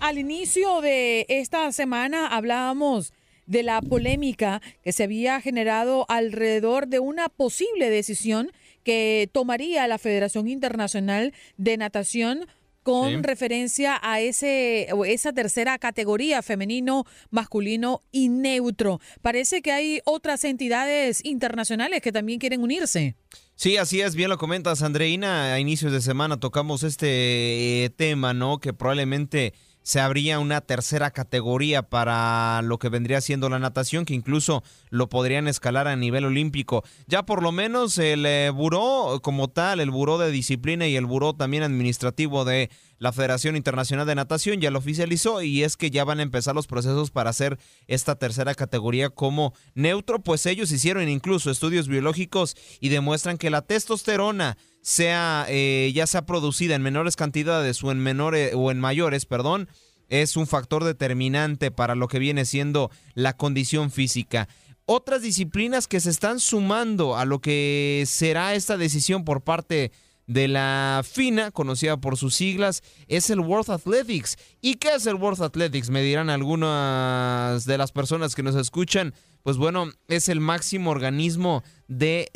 [0.00, 3.14] Al inicio de esta semana hablábamos
[3.48, 8.52] de la polémica que se había generado alrededor de una posible decisión
[8.84, 12.46] que tomaría la Federación Internacional de Natación
[12.82, 19.00] con referencia a ese esa tercera categoría femenino, masculino y neutro.
[19.20, 23.14] Parece que hay otras entidades internacionales que también quieren unirse.
[23.56, 25.52] Sí, así es, bien lo comentas, Andreina.
[25.52, 28.58] A inicios de semana tocamos este eh, tema, ¿no?
[28.58, 29.52] Que probablemente
[29.88, 35.08] se abría una tercera categoría para lo que vendría siendo la natación, que incluso lo
[35.08, 36.84] podrían escalar a nivel olímpico.
[37.06, 41.06] Ya por lo menos el eh, buró como tal, el buró de disciplina y el
[41.06, 42.68] buró también administrativo de
[42.98, 46.54] la Federación Internacional de Natación ya lo oficializó y es que ya van a empezar
[46.54, 52.56] los procesos para hacer esta tercera categoría como neutro, pues ellos hicieron incluso estudios biológicos
[52.80, 57.98] y demuestran que la testosterona sea eh, ya sea producida en menores cantidades o en
[58.00, 59.68] menores o en mayores, perdón,
[60.08, 64.48] es un factor determinante para lo que viene siendo la condición física.
[64.86, 69.92] otras disciplinas que se están sumando a lo que será esta decisión por parte
[70.28, 74.36] de la FINA, conocida por sus siglas, es el World Athletics.
[74.60, 75.90] ¿Y qué es el World Athletics?
[75.90, 79.14] Me dirán algunas de las personas que nos escuchan.
[79.48, 82.28] Pues bueno, es el máximo organismo de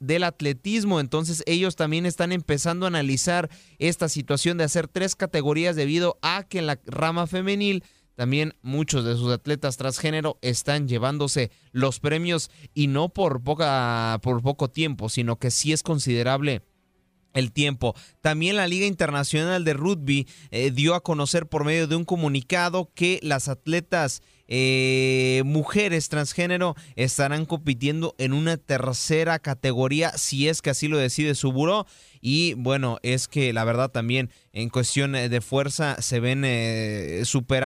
[0.00, 1.00] del atletismo.
[1.00, 3.48] Entonces ellos también están empezando a analizar
[3.78, 7.84] esta situación de hacer tres categorías debido a que en la rama femenil
[8.16, 14.42] también muchos de sus atletas transgénero están llevándose los premios y no por poca por
[14.42, 16.60] poco tiempo, sino que sí es considerable
[17.32, 17.94] el tiempo.
[18.20, 22.92] También la Liga Internacional de Rugby eh, dio a conocer por medio de un comunicado
[22.94, 30.70] que las atletas eh, mujeres transgénero estarán compitiendo en una tercera categoría si es que
[30.70, 31.86] así lo decide su buró.
[32.20, 37.66] Y bueno, es que la verdad también en cuestión de fuerza se ven eh, superados.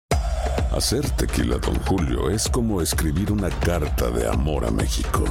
[0.71, 5.25] Hacer tequila, don Julio, es como escribir una carta de amor a México.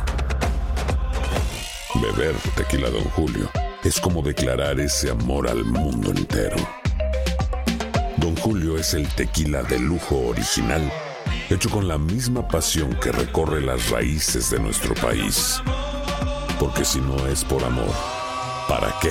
[1.95, 3.51] Beber tequila, don Julio
[3.85, 6.57] es como declarar ese amor al mundo entero.
[8.19, 10.93] Don Julio es el tequila de lujo original,
[11.55, 15.61] hecho con la misma pasión que recorre las raíces de nuestro país.
[16.59, 17.93] Porque si no es por amor,
[18.69, 19.11] ¿para qué?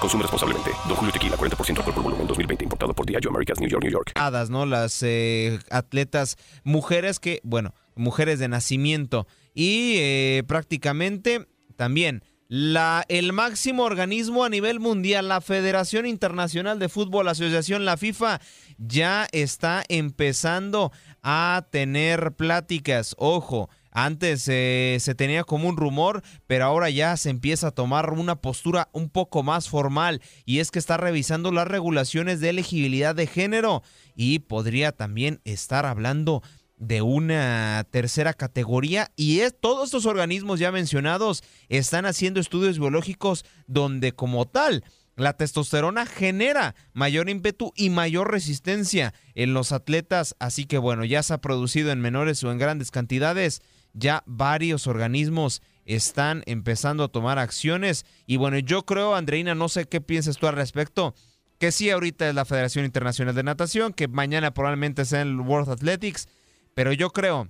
[0.00, 0.70] Consume responsablemente.
[0.86, 2.64] Don Julio Tequila, 40% alcohol por volumen, 2020.
[2.64, 4.12] Importado por Diageo Americas, New York, New York.
[4.50, 4.66] ¿no?
[4.66, 9.26] Las eh, atletas mujeres que, bueno, mujeres de nacimiento.
[9.54, 16.88] Y eh, prácticamente también la, el máximo organismo a nivel mundial, la Federación Internacional de
[16.88, 18.40] Fútbol, la Asociación, la FIFA,
[18.78, 23.14] ya está empezando a tener pláticas.
[23.18, 28.12] Ojo, antes eh, se tenía como un rumor, pero ahora ya se empieza a tomar
[28.12, 33.14] una postura un poco más formal y es que está revisando las regulaciones de elegibilidad
[33.14, 33.84] de género
[34.16, 36.42] y podría también estar hablando
[36.76, 43.44] de una tercera categoría y es, todos estos organismos ya mencionados están haciendo estudios biológicos
[43.68, 44.82] donde como tal
[45.16, 51.22] la testosterona genera mayor ímpetu y mayor resistencia en los atletas, así que bueno, ya
[51.22, 53.62] se ha producido en menores o en grandes cantidades,
[53.92, 58.04] ya varios organismos están empezando a tomar acciones.
[58.26, 61.14] Y bueno, yo creo, Andreina, no sé qué piensas tú al respecto,
[61.58, 65.70] que sí ahorita es la Federación Internacional de Natación, que mañana probablemente sea el World
[65.70, 66.28] Athletics,
[66.74, 67.48] pero yo creo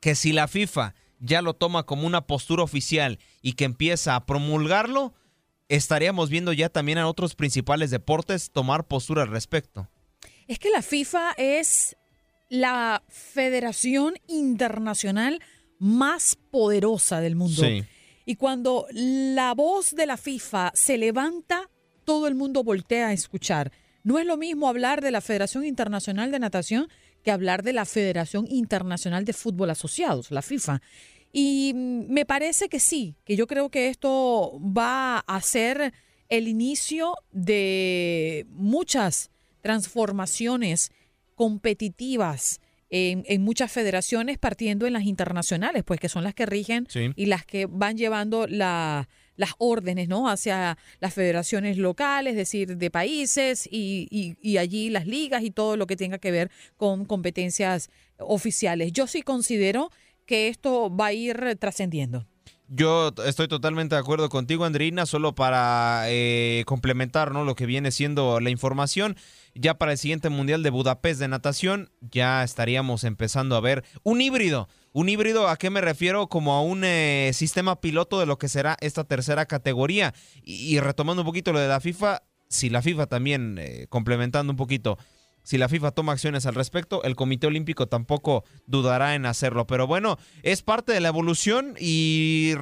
[0.00, 4.26] que si la FIFA ya lo toma como una postura oficial y que empieza a
[4.26, 5.14] promulgarlo,
[5.76, 9.88] estaríamos viendo ya también a otros principales deportes tomar postura al respecto.
[10.46, 11.96] Es que la FIFA es
[12.50, 15.40] la federación internacional
[15.78, 17.62] más poderosa del mundo.
[18.26, 21.70] Y cuando la voz de la FIFA se levanta,
[22.04, 23.72] todo el mundo voltea a escuchar.
[24.04, 26.88] No es lo mismo hablar de la Federación Internacional de Natación
[27.24, 30.82] que hablar de la Federación Internacional de Fútbol Asociados, la FIFA.
[31.32, 35.92] Y mm, me parece que sí, que yo creo que esto va a ser
[36.28, 39.30] el inicio de muchas
[39.60, 40.92] transformaciones
[41.34, 42.60] competitivas
[42.94, 47.46] en, muchas federaciones, partiendo en las internacionales, pues que son las que rigen y las
[47.46, 50.28] que van llevando la, las órdenes ¿no?
[50.28, 55.78] hacia las federaciones locales, es decir, de países y, y, allí las ligas y todo
[55.78, 58.92] lo que tenga que ver con competencias oficiales.
[58.92, 59.90] Yo sí considero
[60.26, 62.26] que esto va a ir trascendiendo.
[62.68, 67.44] Yo estoy totalmente de acuerdo contigo, Andrina, solo para eh, complementar ¿no?
[67.44, 69.16] lo que viene siendo la información.
[69.54, 74.22] Ya para el siguiente Mundial de Budapest de natación, ya estaríamos empezando a ver un
[74.22, 76.28] híbrido un híbrido, ¿a qué me refiero?
[76.28, 80.14] Como a un eh, sistema piloto de lo que será esta tercera categoría.
[80.42, 84.58] Y, retomando un poquito lo de la FIFA, si la FIFA también, eh, complementando un
[84.58, 84.98] poquito,
[85.42, 89.66] si la FIFA toma acciones al respecto, el Comité Olímpico tampoco dudará en hacerlo.
[89.66, 92.54] Pero bueno, es parte de la evolución y,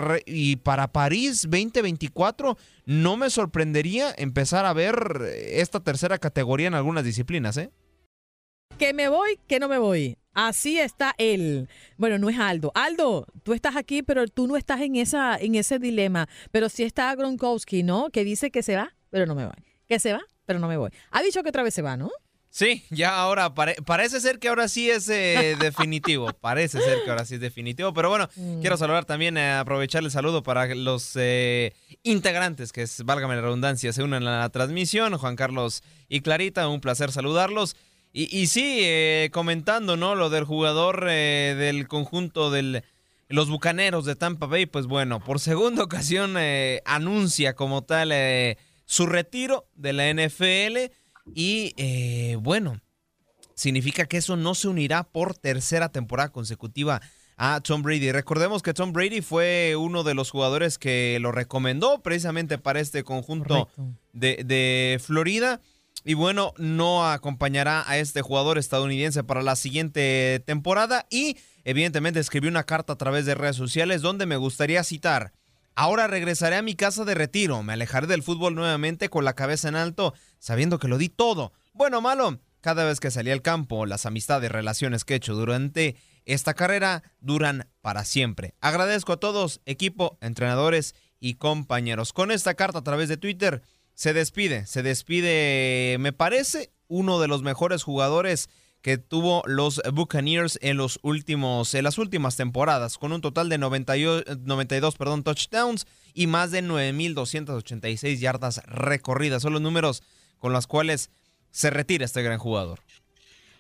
[0.62, 2.56] para París 2024
[2.86, 7.70] no me sorprendería empezar a ver esta tercera categoría en algunas disciplinas, ¿eh?
[8.78, 10.16] Que me voy, que no me voy.
[10.32, 11.68] Así está él.
[11.98, 12.72] Bueno, no es Aldo.
[12.74, 16.28] Aldo, tú estás aquí, pero tú no estás en esa en ese dilema.
[16.50, 18.08] Pero sí está Gronkowski, ¿no?
[18.10, 19.56] Que dice que se va, pero no me voy.
[19.86, 20.90] Que se va, pero no me voy.
[21.10, 22.10] Ha dicho que otra vez se va, ¿no?
[22.50, 26.32] Sí, ya ahora parece ser que ahora sí es eh, definitivo.
[26.40, 27.94] parece ser que ahora sí es definitivo.
[27.94, 28.60] Pero bueno, mm.
[28.60, 31.72] quiero saludar también, eh, aprovechar el saludo para los eh,
[32.02, 35.16] integrantes que, es, válgame la redundancia, se unen a la transmisión.
[35.16, 37.76] Juan Carlos y Clarita, un placer saludarlos.
[38.12, 40.16] Y, sí, eh, comentando, ¿no?
[40.16, 42.82] Lo del jugador eh, del conjunto de
[43.28, 48.12] los Bucaneros de Tampa Bay, pues bueno, por segunda ocasión eh, anuncia como tal
[48.84, 50.92] su retiro de la NFL
[51.34, 52.80] y bueno,
[53.54, 57.00] significa que eso no se unirá por tercera temporada consecutiva
[57.36, 58.12] a Tom Brady.
[58.12, 63.02] Recordemos que Tom Brady fue uno de los jugadores que lo recomendó precisamente para este
[63.02, 63.68] conjunto
[64.12, 65.60] de, de Florida.
[66.04, 71.06] Y bueno, no acompañará a este jugador estadounidense para la siguiente temporada.
[71.10, 75.32] Y evidentemente escribió una carta a través de redes sociales donde me gustaría citar.
[75.74, 79.68] Ahora regresaré a mi casa de retiro, me alejaré del fútbol nuevamente con la cabeza
[79.68, 81.52] en alto, sabiendo que lo di todo.
[81.72, 85.96] Bueno malo, cada vez que salí al campo, las amistades, relaciones que he hecho durante
[86.26, 88.54] esta carrera duran para siempre.
[88.60, 92.12] Agradezco a todos, equipo, entrenadores y compañeros.
[92.12, 93.62] Con esta carta a través de Twitter
[93.94, 98.50] se despide, se despide, me parece, uno de los mejores jugadores
[98.82, 103.58] que tuvo los Buccaneers en los últimos en las últimas temporadas con un total de
[103.58, 109.42] 92 perdón, touchdowns y más de 9286 yardas recorridas.
[109.42, 110.02] Son los números
[110.38, 111.10] con los cuales
[111.50, 112.80] se retira este gran jugador.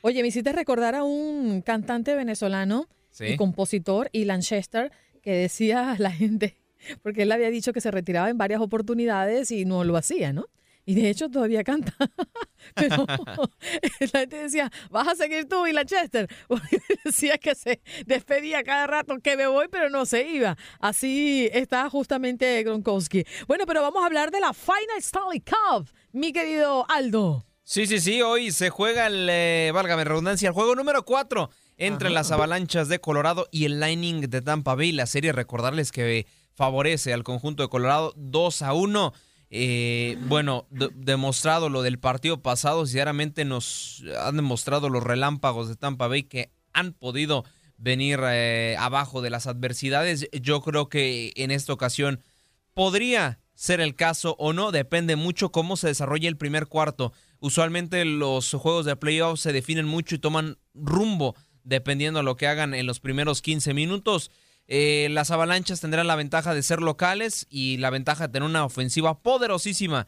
[0.02, 4.92] Oye, me hiciste recordar a un cantante venezolano y compositor, Ilan Chester,
[5.22, 6.56] que decía a la gente,
[7.02, 10.46] porque él había dicho que se retiraba en varias oportunidades y no lo hacía, ¿no?
[10.86, 11.94] Y de hecho todavía canta.
[12.74, 13.06] Pero
[14.12, 16.28] la gente decía, vas a seguir tú, y la Chester.
[16.48, 20.56] Porque decía que se despedía cada rato, que me voy, pero no se iba.
[20.78, 23.24] Así está justamente Gronkowski.
[23.46, 27.46] Bueno, pero vamos a hablar de la Final Stanley Cup, mi querido Aldo.
[27.64, 32.10] Sí, sí, sí, hoy se juega el, eh, válgame redundancia, el juego número 4 entre
[32.10, 34.92] las avalanchas de Colorado y el Lightning de Tampa Bay.
[34.92, 39.12] La serie, recordarles que favorece al conjunto de Colorado 2 a 1.
[39.50, 46.06] Eh, bueno, demostrado lo del partido pasado, sinceramente nos han demostrado los relámpagos de Tampa
[46.06, 47.44] Bay que han podido
[47.76, 50.28] venir eh, abajo de las adversidades.
[50.32, 52.20] Yo creo que en esta ocasión
[52.74, 57.12] podría ser el caso o no, depende mucho cómo se desarrolle el primer cuarto.
[57.40, 61.34] Usualmente los juegos de playoffs se definen mucho y toman rumbo
[61.64, 64.30] dependiendo de lo que hagan en los primeros 15 minutos.
[64.72, 68.64] Eh, las avalanchas tendrán la ventaja de ser locales y la ventaja de tener una
[68.64, 70.06] ofensiva poderosísima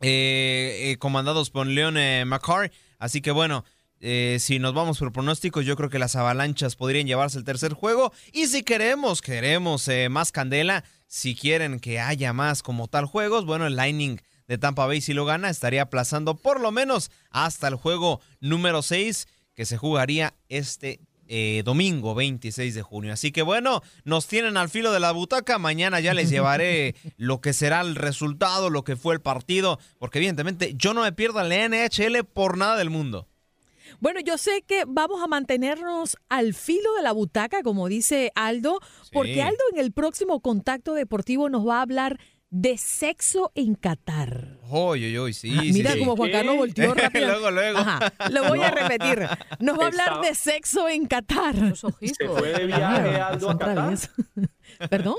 [0.00, 1.94] eh, eh, comandados por Leon
[2.28, 2.72] McCarr.
[2.98, 3.64] Así que bueno,
[4.00, 8.12] si nos vamos por pronósticos, yo creo que las avalanchas podrían llevarse el tercer juego.
[8.32, 13.68] Y si queremos, queremos más candela, si quieren que haya más como tal juegos, bueno,
[13.68, 17.76] el Lightning de Tampa Bay si lo gana estaría aplazando por lo menos hasta el
[17.76, 23.12] juego número 6 que se jugaría este eh, domingo 26 de junio.
[23.12, 25.58] Así que bueno, nos tienen al filo de la butaca.
[25.58, 30.18] Mañana ya les llevaré lo que será el resultado, lo que fue el partido, porque
[30.18, 33.28] evidentemente yo no me pierdo la NHL por nada del mundo.
[34.00, 38.80] Bueno, yo sé que vamos a mantenernos al filo de la butaca, como dice Aldo,
[39.12, 42.20] porque Aldo en el próximo contacto deportivo nos va a hablar
[42.50, 44.58] de sexo en Qatar.
[44.70, 45.50] Uy, uy, sí.
[45.72, 47.28] mira cómo Juan Carlos volteó rápido.
[47.28, 47.80] luego, luego.
[48.30, 49.26] lo voy a repetir.
[49.60, 51.76] Nos va a hablar de sexo en Qatar.
[51.76, 53.98] Se fue de viaje Aldo a Qatar.
[54.90, 55.16] ¿Perdón?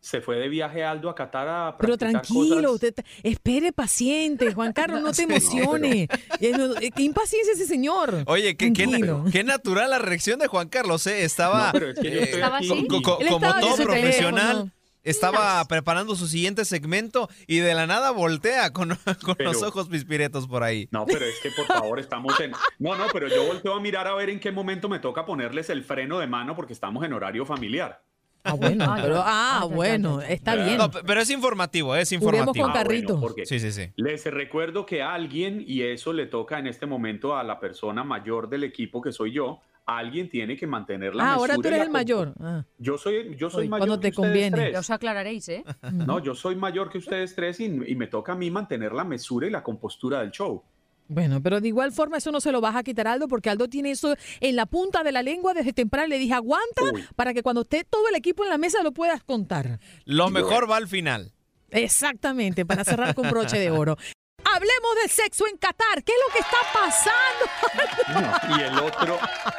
[0.00, 2.78] Se fue de viaje Aldo a Qatar a Pero tranquilo,
[3.24, 6.08] espere paciente, Juan Carlos, no te emociones.
[6.40, 8.22] Eh, eh, qué impaciencia ese señor.
[8.26, 11.24] Oye, qué, qué, natural la reacción de Juan Carlos, ¿eh?
[11.24, 14.72] Estaba, como todo profesional
[15.10, 18.90] estaba preparando su siguiente segmento y de la nada voltea con,
[19.38, 20.88] los ojos pispiretos por ahí.
[20.90, 22.52] No, pero es que por favor estamos en...
[22.78, 25.70] No, no, pero yo volteo a mirar a ver en qué momento me toca ponerles
[25.70, 28.02] el freno de mano porque estamos en horario familiar.
[28.46, 30.78] Ah, bueno, pero, ah, bueno, está bien.
[31.04, 32.64] pero es informativo, es informativo.
[32.64, 33.20] Con carrito.
[33.20, 33.90] Ah, sí, sí, sí.
[33.96, 38.04] Les recuerdo que a alguien, y eso le toca en este momento a la persona
[38.04, 41.80] mayor del equipo que soy yo, alguien tiene que mantener la ah, ahora tú eres
[41.80, 42.34] el mayor.
[42.40, 42.64] Ah.
[42.78, 44.72] Yo soy, yo soy mayor cuando te conviene.
[44.72, 45.64] Ya os aclararéis, ¿eh?
[45.92, 49.04] No, yo soy mayor que ustedes tres y, y, me toca a mí mantener la
[49.04, 50.62] mesura y la compostura del show.
[51.08, 53.68] Bueno, pero de igual forma eso no se lo vas a quitar Aldo porque Aldo
[53.68, 56.08] tiene eso en la punta de la lengua desde temprano.
[56.08, 56.82] Le dije, aguanta
[57.14, 59.78] para que cuando esté todo el equipo en la mesa lo puedas contar.
[60.04, 61.32] Lo mejor va al final.
[61.70, 63.96] Exactamente, para cerrar con broche de oro.
[64.56, 66.02] Hablemos de sexo en Qatar.
[66.02, 68.56] ¿Qué es lo que está pasando?
[68.56, 69.18] y el otro,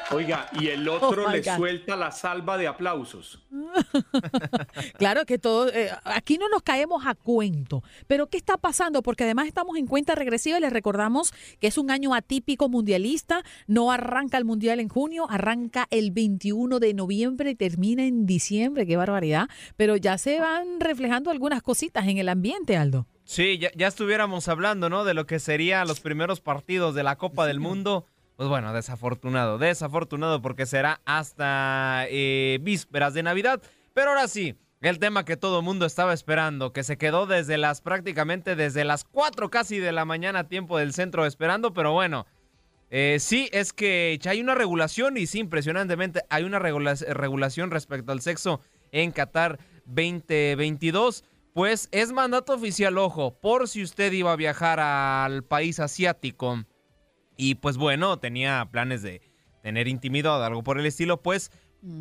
[0.10, 3.46] oiga, y el otro oh le suelta la salva de aplausos.
[4.98, 7.84] claro que todo, eh, aquí no nos caemos a cuento.
[8.08, 9.04] Pero ¿qué está pasando?
[9.04, 13.44] Porque además estamos en cuenta regresiva y les recordamos que es un año atípico mundialista.
[13.68, 18.88] No arranca el mundial en junio, arranca el 21 de noviembre y termina en diciembre.
[18.88, 19.48] Qué barbaridad.
[19.76, 23.06] Pero ya se van reflejando algunas cositas en el ambiente, Aldo.
[23.28, 25.04] Sí, ya, estuviéramos hablando, ¿no?
[25.04, 28.06] De lo que serían los primeros partidos de la Copa del Mundo.
[28.38, 33.62] Pues bueno, desafortunado, desafortunado porque será hasta eh, vísperas de Navidad.
[33.94, 37.58] Pero ahora sí, el tema que todo el mundo estaba esperando, que se quedó desde
[37.58, 42.26] las prácticamente desde las 4 casi de la mañana tiempo del centro esperando, pero bueno,
[42.90, 48.14] Eh, sí, es que hay una regulación y sí, impresionantemente hay una regula- regulación respecto
[48.14, 48.62] al sexo
[48.94, 51.26] en Qatar 2022.
[51.58, 56.64] Pues es mandato oficial, ojo, por si usted iba a viajar al país asiático
[57.36, 59.24] y pues bueno, tenía planes de
[59.64, 61.50] tener intimidad o algo por el estilo, pues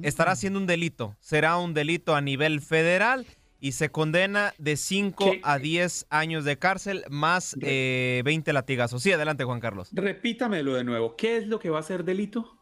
[0.02, 1.16] estará haciendo un delito.
[1.20, 3.24] Será un delito a nivel federal
[3.58, 9.02] y se condena de 5 a 10 años de cárcel más eh, 20 latigazos.
[9.02, 9.88] Sí, adelante Juan Carlos.
[9.90, 11.16] Repítamelo de nuevo.
[11.16, 12.55] ¿Qué es lo que va a ser delito?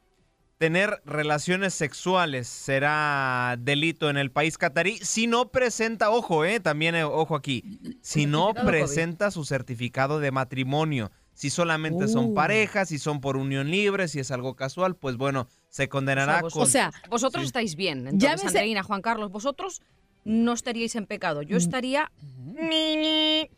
[0.59, 6.95] Tener relaciones sexuales será delito en el país catarí si no presenta, ojo, eh, también
[6.95, 11.11] eh, ojo aquí, si no presenta su certificado de matrimonio.
[11.33, 12.35] Si solamente son Uh.
[12.35, 16.53] parejas, si son por unión libre, si es algo casual, pues bueno, se condenará vos-
[16.55, 16.63] con...
[16.63, 17.47] O sea, Vosotros Sí.
[17.49, 18.07] estáis bien.
[18.07, 19.83] Entonces, Llámese- Andreina, Juan Carlos, vosotros
[20.25, 21.43] no estaríais en pecado.
[21.43, 21.47] Mm.
[21.47, 22.11] Yo estaría...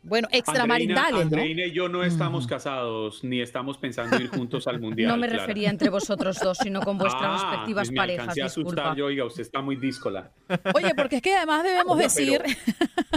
[0.02, 1.36] bueno, Andreina, extramaritales, ¿no?
[1.36, 5.06] Andreina y yo no estamos casados ni estamos pensando ir juntos al mundial.
[5.16, 5.42] No me Clara.
[5.42, 8.38] refería entre vosotros dos, sino con vuestras Ah, respectivas pues me parejas.
[8.38, 10.30] a asustar yo, oiga, usted está muy díscola.
[10.74, 12.42] Oye, porque es que además debemos Oiga, decir...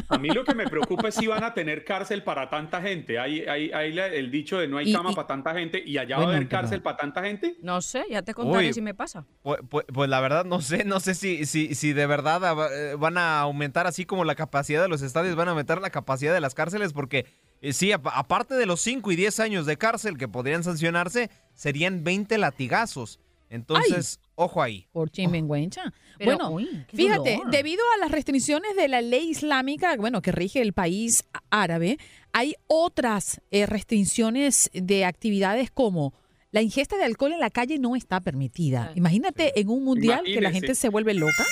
[0.10, 3.20] A mí lo que me preocupa es si van a tener cárcel para tanta gente.
[3.20, 5.98] Hay, hay, hay el dicho de no hay Y- cama y- para tanta gente y
[5.98, 7.56] allá Bueno, va a haber cárcel para tanta gente.
[7.62, 8.74] No sé, ya te contaré Uy.
[8.74, 9.26] si me pasa.
[9.44, 12.42] Pues, pues- pues la verdad no sé, no sé si, si, si de verdad
[12.74, 15.90] eh, van a aumentar así como la capacidad de los estadios, van a aumentar la
[15.90, 17.26] capacidad de las cárceles porque
[17.62, 21.30] eh, sí, apa- aparte de los 5 y 10 años de cárcel que podrían sancionarse,
[21.56, 23.20] serían 20 latigazos.
[23.52, 24.86] Entonces, ojo ahí.
[24.92, 25.92] Por chimenguencha.
[26.24, 27.50] Bueno, uy, fíjate, dolor.
[27.52, 31.98] debido a las restricciones de la ley islámica, bueno, que rige el país árabe,
[32.32, 36.14] hay otras eh, restricciones de actividades como
[36.52, 38.92] la ingesta de alcohol en la calle no está permitida.
[38.96, 41.44] Imagínate en un mundial que la gente se vuelve loca.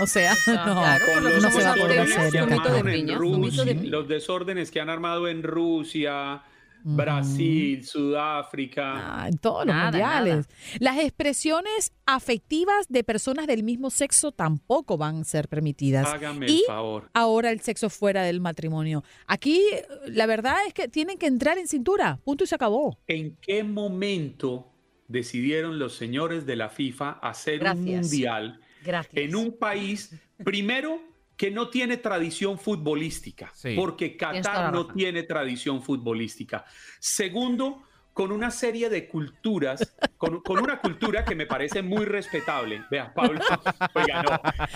[0.00, 3.64] O sea, no, claro, no se va a poder desórdenes hacer que en de Rusia,
[3.84, 6.42] los desórdenes que han armado en Rusia,
[6.84, 9.22] Brasil, Sudáfrica.
[9.22, 10.48] Ah, en todos los Nada, mundiales.
[10.80, 16.06] Las expresiones afectivas de personas del mismo sexo tampoco van a ser permitidas.
[16.06, 17.10] Hágame el y favor.
[17.14, 19.04] ahora el sexo fuera del matrimonio.
[19.26, 19.62] Aquí
[20.06, 22.18] la verdad es que tienen que entrar en cintura.
[22.24, 22.98] Punto y se acabó.
[23.06, 24.68] ¿En qué momento
[25.08, 29.14] decidieron los señores de la FIFA hacer un mundial Gracias.
[29.16, 30.14] en un país,
[30.44, 31.00] primero,
[31.36, 33.74] que no tiene tradición futbolística, Sí.
[33.74, 36.64] porque Qatar no tiene tradición futbolística.
[37.00, 42.82] Segundo, con una serie de culturas, con, con una cultura que me parece muy respetable.
[42.90, 43.40] Vea, Pablo,
[43.94, 44.30] oiga, no.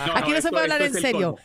[0.07, 1.35] no, Aquí no se puede hablar en serio.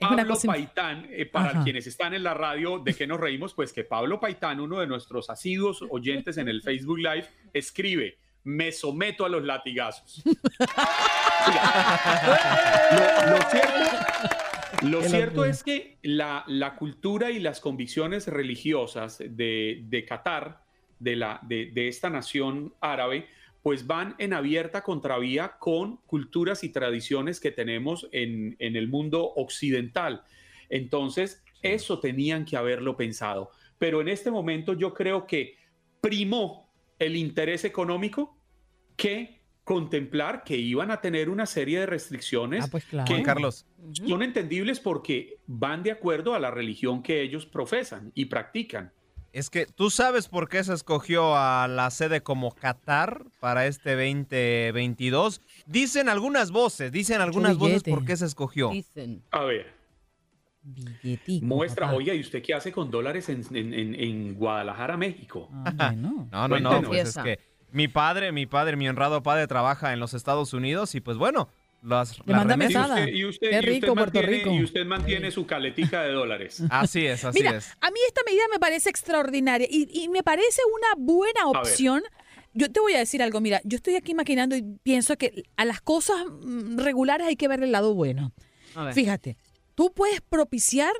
[0.00, 1.62] Pablo Paitán, eh, para Ajá.
[1.62, 3.54] quienes están en la radio, ¿de qué nos reímos?
[3.54, 8.72] Pues que Pablo Paitán, uno de nuestros asiduos oyentes en el Facebook Live, escribe, me
[8.72, 10.22] someto a los latigazos.
[14.82, 20.04] Lo, lo cierto, lo es que la, la cultura y las convicciones religiosas de, de
[20.04, 20.64] Qatar,
[20.98, 23.26] de, la, de, de esta nación árabe,
[23.62, 29.32] pues van en abierta contravía con culturas y tradiciones que tenemos en, en el mundo
[29.36, 30.24] occidental.
[30.68, 33.50] Entonces, eso tenían que haberlo pensado.
[33.78, 35.56] Pero en este momento yo creo que
[36.00, 36.61] primó
[37.02, 38.36] el interés económico
[38.96, 43.06] que contemplar que iban a tener una serie de restricciones Ah, pues claro.
[43.14, 43.64] que Carlos.
[44.06, 48.92] son entendibles porque van de acuerdo a la religión que ellos profesan y practican.
[49.32, 53.92] Es que tú sabes por qué se escogió a la sede como Qatar para este
[53.92, 55.40] 2022.
[55.66, 58.70] Dicen algunas voces, dicen algunas voces por qué se escogió.
[58.70, 59.22] Dicen.
[59.30, 59.72] A ver,
[60.62, 61.96] Billetico, muestra, papá.
[61.98, 65.48] oiga, ¿y usted qué hace con dólares en, en- en- en Guadalajara, México?
[65.52, 66.28] Ah, bueno.
[66.32, 67.22] No, no, no, pues es Confiesa.
[67.24, 67.38] que
[67.72, 71.48] mi padre, mi padre, mi honrado padre trabaja en los Estados Unidos y pues bueno,
[71.82, 72.94] las, Le las manda Y mesada.
[73.00, 74.50] usted, y usted- Qué y usted rico, Puerto mantiene, Rico.
[74.54, 76.62] y usted mantiene su caletica de dólares.
[76.70, 77.72] Así es, así Mira, es.
[77.80, 82.02] a mí esta medida me parece extraordinaria y, y me parece una buena opción.
[82.54, 85.64] Yo te voy a decir algo, mira, yo estoy aquí maquinando y pienso que a
[85.64, 88.32] las cosas mm, regulares hay que ver el lado bueno.
[88.76, 88.94] A ver.
[88.94, 89.36] Fíjate,
[89.74, 90.92] tú puedes propiciar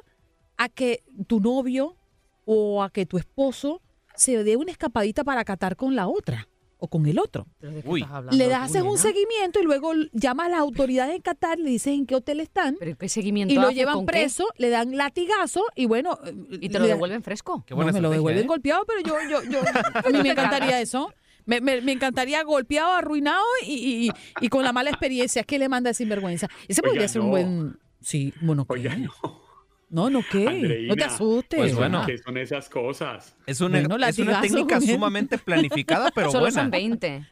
[0.57, 1.97] a que tu novio
[2.45, 3.81] o a que tu esposo
[4.15, 6.49] se dé una escapadita para catar con la otra
[6.79, 7.47] o con el otro.
[7.61, 8.01] ¿Pero de qué Uy.
[8.01, 11.71] estás hablando Le das un seguimiento y luego llamas a las autoridades de Qatar, le
[11.71, 13.75] dices en qué hotel están ¿Pero qué seguimiento y lo hace?
[13.77, 16.19] llevan preso, le dan latigazo y bueno...
[16.51, 17.63] ¿Y te lo devuelven fresco?
[17.67, 18.47] Qué buena no, me lo devuelven ¿eh?
[18.49, 19.61] golpeado, pero yo, yo, yo,
[19.95, 21.13] a mí me encantaría eso.
[21.47, 24.11] Me, me- me encantaría golpeado, arruinado y, y-
[24.45, 25.43] y con la mala experiencia.
[25.45, 26.49] ¿Qué le manda de sinvergüenza?
[26.69, 27.31] Ese Oiga, podría ser un no.
[27.31, 27.79] buen...
[28.03, 28.73] Sí, bueno, ¿qué?
[28.75, 29.11] Oiga, no,
[29.91, 30.39] No, no, ¿qué?
[30.45, 31.59] no te Andreina, asustes.
[31.59, 32.05] Pues bueno.
[32.07, 33.37] ¿qué son esas cosas?
[33.47, 34.95] Es una, Bueno, es una técnica bien.
[34.95, 36.63] sumamente planificada, pero solo buena.
[36.63, 37.27] son 20.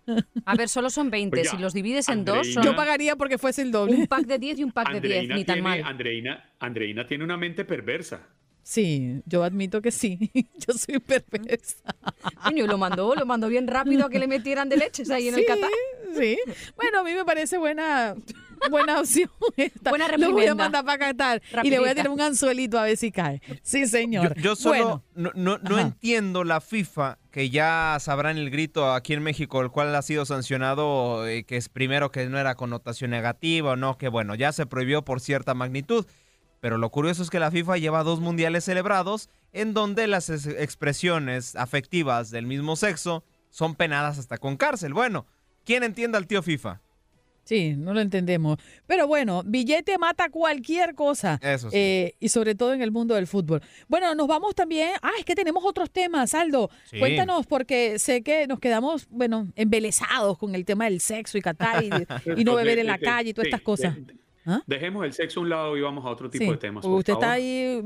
[0.44, 1.38] A ver, solo son 20.
[1.38, 2.54] Oiga, si los divides en dos, Andreina.
[2.62, 3.96] son Yo pagaría porque fuese el doble.
[3.96, 5.12] un pack de 10 y un pack de 10.
[5.22, 5.82] Andreina Ni tan tiene, mal.
[5.84, 8.28] Andreina, Andreina tiene una mente perversa.
[8.62, 10.30] Sí, yo admito que sí.
[10.58, 11.94] Yo soy perversa.
[12.44, 15.34] Coño, lo mandó, lo mandó bien rápido a que le metieran de leches ahí en
[15.34, 15.70] el Sí, Qatar.
[16.14, 16.38] Sí.
[16.76, 18.14] Bueno, a mí me parece buena,
[18.70, 19.30] buena opción.
[19.56, 19.90] esta.
[19.90, 22.84] Buena Lo voy a mandar para Qatar y le voy a tirar un anzuelito a
[22.84, 23.40] ver si cae.
[23.62, 24.34] Sí, señor.
[24.40, 29.22] yo solo Bueno, no, no- entiendo la FIFA, que ya sabrán el grito aquí en
[29.22, 33.72] México, el cual ha sido sancionado, eh, que es primero que no era connotación negativa
[33.72, 36.06] o no, que bueno, ya se prohibió por cierta magnitud.
[36.60, 40.46] Pero lo curioso es que la FIFA lleva dos mundiales celebrados en donde las es-
[40.46, 44.92] expresiones afectivas del mismo sexo son penadas hasta con cárcel.
[44.92, 45.26] Bueno,
[45.64, 46.80] ¿quién entiende al tío FIFA?
[47.50, 48.58] Sí, no lo entendemos.
[48.86, 51.40] Pero bueno, billete mata cualquier cosa.
[51.42, 51.76] Eso sí.
[51.76, 53.60] Eh, y sobre todo en el mundo del fútbol.
[53.88, 54.90] Bueno, nos vamos también.
[55.02, 56.70] Ah, es que tenemos otros temas, Aldo.
[56.84, 57.00] Sí.
[57.00, 61.82] Cuéntanos, porque sé que nos quedamos, bueno, embelesados con el tema del sexo y Qatar
[61.82, 61.90] y,
[62.40, 63.96] y no beber en la calle y todas sí, estas cosas.
[64.46, 64.62] ¿Ah?
[64.68, 66.84] Dejemos el sexo a un lado y vamos a otro tipo Sí, de temas.
[66.84, 67.80] usted está ahí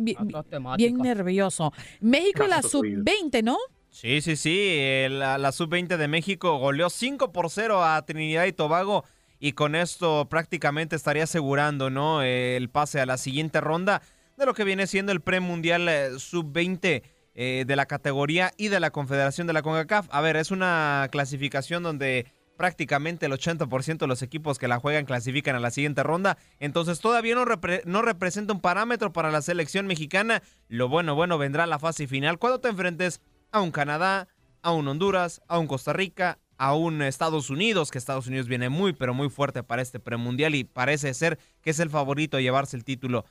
[0.76, 1.72] bien nervioso.
[2.02, 3.02] México, la Gracias, oídos.
[3.02, 3.56] sub-20, ¿no?
[3.88, 4.56] Sí, sí, sí.
[4.60, 9.04] eh, La, la sub-20 de México goleó 5 por 0 a Trinidad y Tobago
[9.38, 12.22] y con esto prácticamente estaría asegurando ¿no?
[12.22, 14.02] El pase a la siguiente ronda
[14.36, 17.02] de lo que viene siendo el premundial eh, sub-20
[17.36, 20.06] eh, de la categoría y de la Confederación de la CONCACAF.
[20.10, 22.26] A ver, es una clasificación donde
[22.56, 26.38] prácticamente el 80% de los equipos que la juegan clasifican a la siguiente ronda.
[26.60, 27.44] Entonces todavía no,
[27.84, 30.42] no representa un parámetro para la selección mexicana.
[30.68, 33.20] Lo bueno, bueno, vendrá la fase final cuando te enfrentes
[33.50, 34.28] a un Canadá,
[34.62, 36.74] a un Honduras, a un Costa Rica, a
[37.06, 41.12] Estados Unidos, que Estados Unidos viene muy, pero muy fuerte para este premundial y parece
[41.14, 43.24] ser que es el favorito a llevarse el título.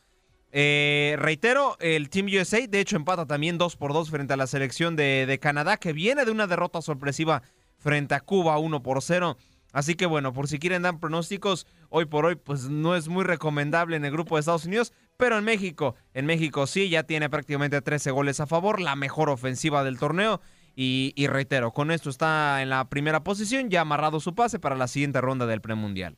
[0.51, 4.47] Eh, reitero, el Team USA de hecho empata también 2 por 2 frente a la
[4.47, 7.41] selección de, de Canadá, que viene de una derrota sorpresiva
[7.79, 9.35] frente a Cuba 1 por 0.
[9.73, 13.23] Así que bueno, por si quieren dar pronósticos, hoy por hoy pues no es muy
[13.23, 17.27] recomendable en el grupo de Estados Unidos, pero en México, en México sí, ya tiene
[17.27, 20.41] prácticamente 13 goles a favor, la mejor ofensiva del torneo.
[20.75, 24.75] Y, y reitero, con esto está en la primera posición, ya amarrado su pase para
[24.75, 26.17] la siguiente ronda del premundial.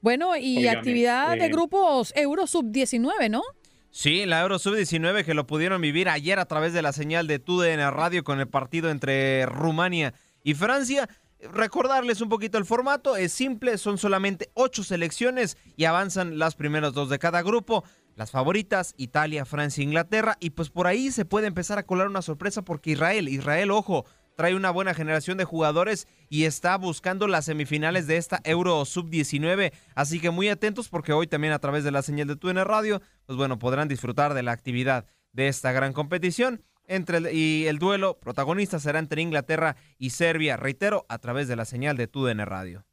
[0.00, 3.42] Bueno, y actividad de grupos Euro sub-19, ¿no?
[3.90, 7.38] Sí, la Euro Sub-19 que lo pudieron vivir ayer a través de la señal de
[7.38, 11.10] TUDN Radio con el partido entre Rumania y Francia.
[11.40, 16.94] Recordarles un poquito el formato, es simple, son solamente ocho selecciones y avanzan las primeras
[16.94, 17.84] dos de cada grupo.
[18.14, 22.22] Las favoritas, Italia, Francia, Inglaterra, y pues por ahí se puede empezar a colar una
[22.22, 24.04] sorpresa porque Israel, Israel, ojo,
[24.36, 29.72] trae una buena generación de jugadores y está buscando las semifinales de esta Euro Sub-19.
[29.94, 33.00] Así que muy atentos porque hoy también a través de la señal de TUN Radio,
[33.26, 36.62] pues bueno, podrán disfrutar de la actividad de esta gran competición.
[36.86, 41.64] Entre y el duelo protagonista será entre Inglaterra y Serbia, reitero, a través de la
[41.64, 42.84] señal de TUDN Radio.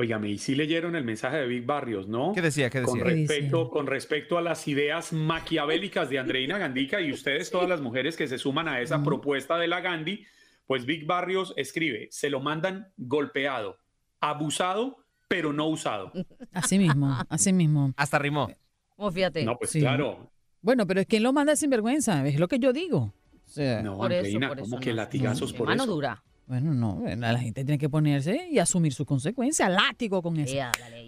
[0.00, 2.32] Óigame, y sí leyeron el mensaje de Big Barrios, ¿no?
[2.32, 2.70] ¿Qué decía?
[2.70, 3.12] ¿Qué Con decía?
[3.12, 8.16] respecto, con respecto a las ideas maquiavélicas de Andreina Gandica y ustedes, todas las mujeres
[8.16, 10.24] que se suman a esa propuesta de la Gandhi,
[10.66, 13.76] pues Big Barrios escribe, se lo mandan golpeado,
[14.20, 16.12] abusado, pero no usado.
[16.52, 17.92] Así mismo, así mismo.
[17.96, 18.48] Hasta rimó.
[18.96, 19.44] Oh, fíjate.
[19.44, 19.80] No, pues Sí.
[19.80, 20.30] claro.
[20.62, 23.12] Bueno, pero es quien lo manda sin vergüenza, es lo que yo digo.
[23.46, 24.96] O sea, No, Por eso, Andreina, eso como que no.
[24.96, 25.92] latigazos por mano eso.
[25.92, 26.22] dura.
[26.50, 29.70] Bueno, no, la gente tiene que ponerse y asumir sus consecuencias.
[29.70, 30.56] Látigo con eso.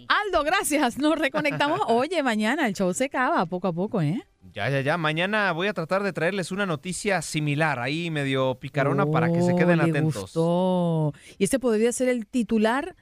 [0.07, 0.97] Aldo, gracias.
[0.97, 1.81] Nos reconectamos.
[1.89, 4.23] Oye, mañana el show se acaba poco a poco, ¿eh?
[4.53, 4.95] Ya, ya, ya.
[4.97, 9.53] Mañana voy a tratar de traerles una noticia similar, ahí medio picarona, para que se
[9.53, 10.21] queden Oh, le atentos.
[10.21, 11.13] gustó.
[11.37, 12.95] Y este podría ser el titular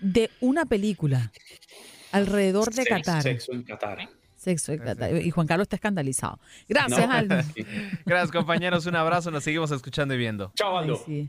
[0.00, 1.30] de una película
[2.10, 3.22] alrededor de Sex- Qatar.
[3.22, 4.08] Sexo en Qatar.
[4.34, 5.14] Sexo en Qatar.
[5.22, 6.38] Y Juan Carlos está escandalizado.
[6.70, 7.12] Gracias, No.
[7.14, 7.36] Aldo.
[8.06, 8.86] Gracias, compañeros.
[8.86, 9.30] Un abrazo.
[9.30, 10.52] Nos seguimos escuchando y viendo.
[10.54, 11.02] Chao, Ay, Aldo.
[11.04, 11.28] sí.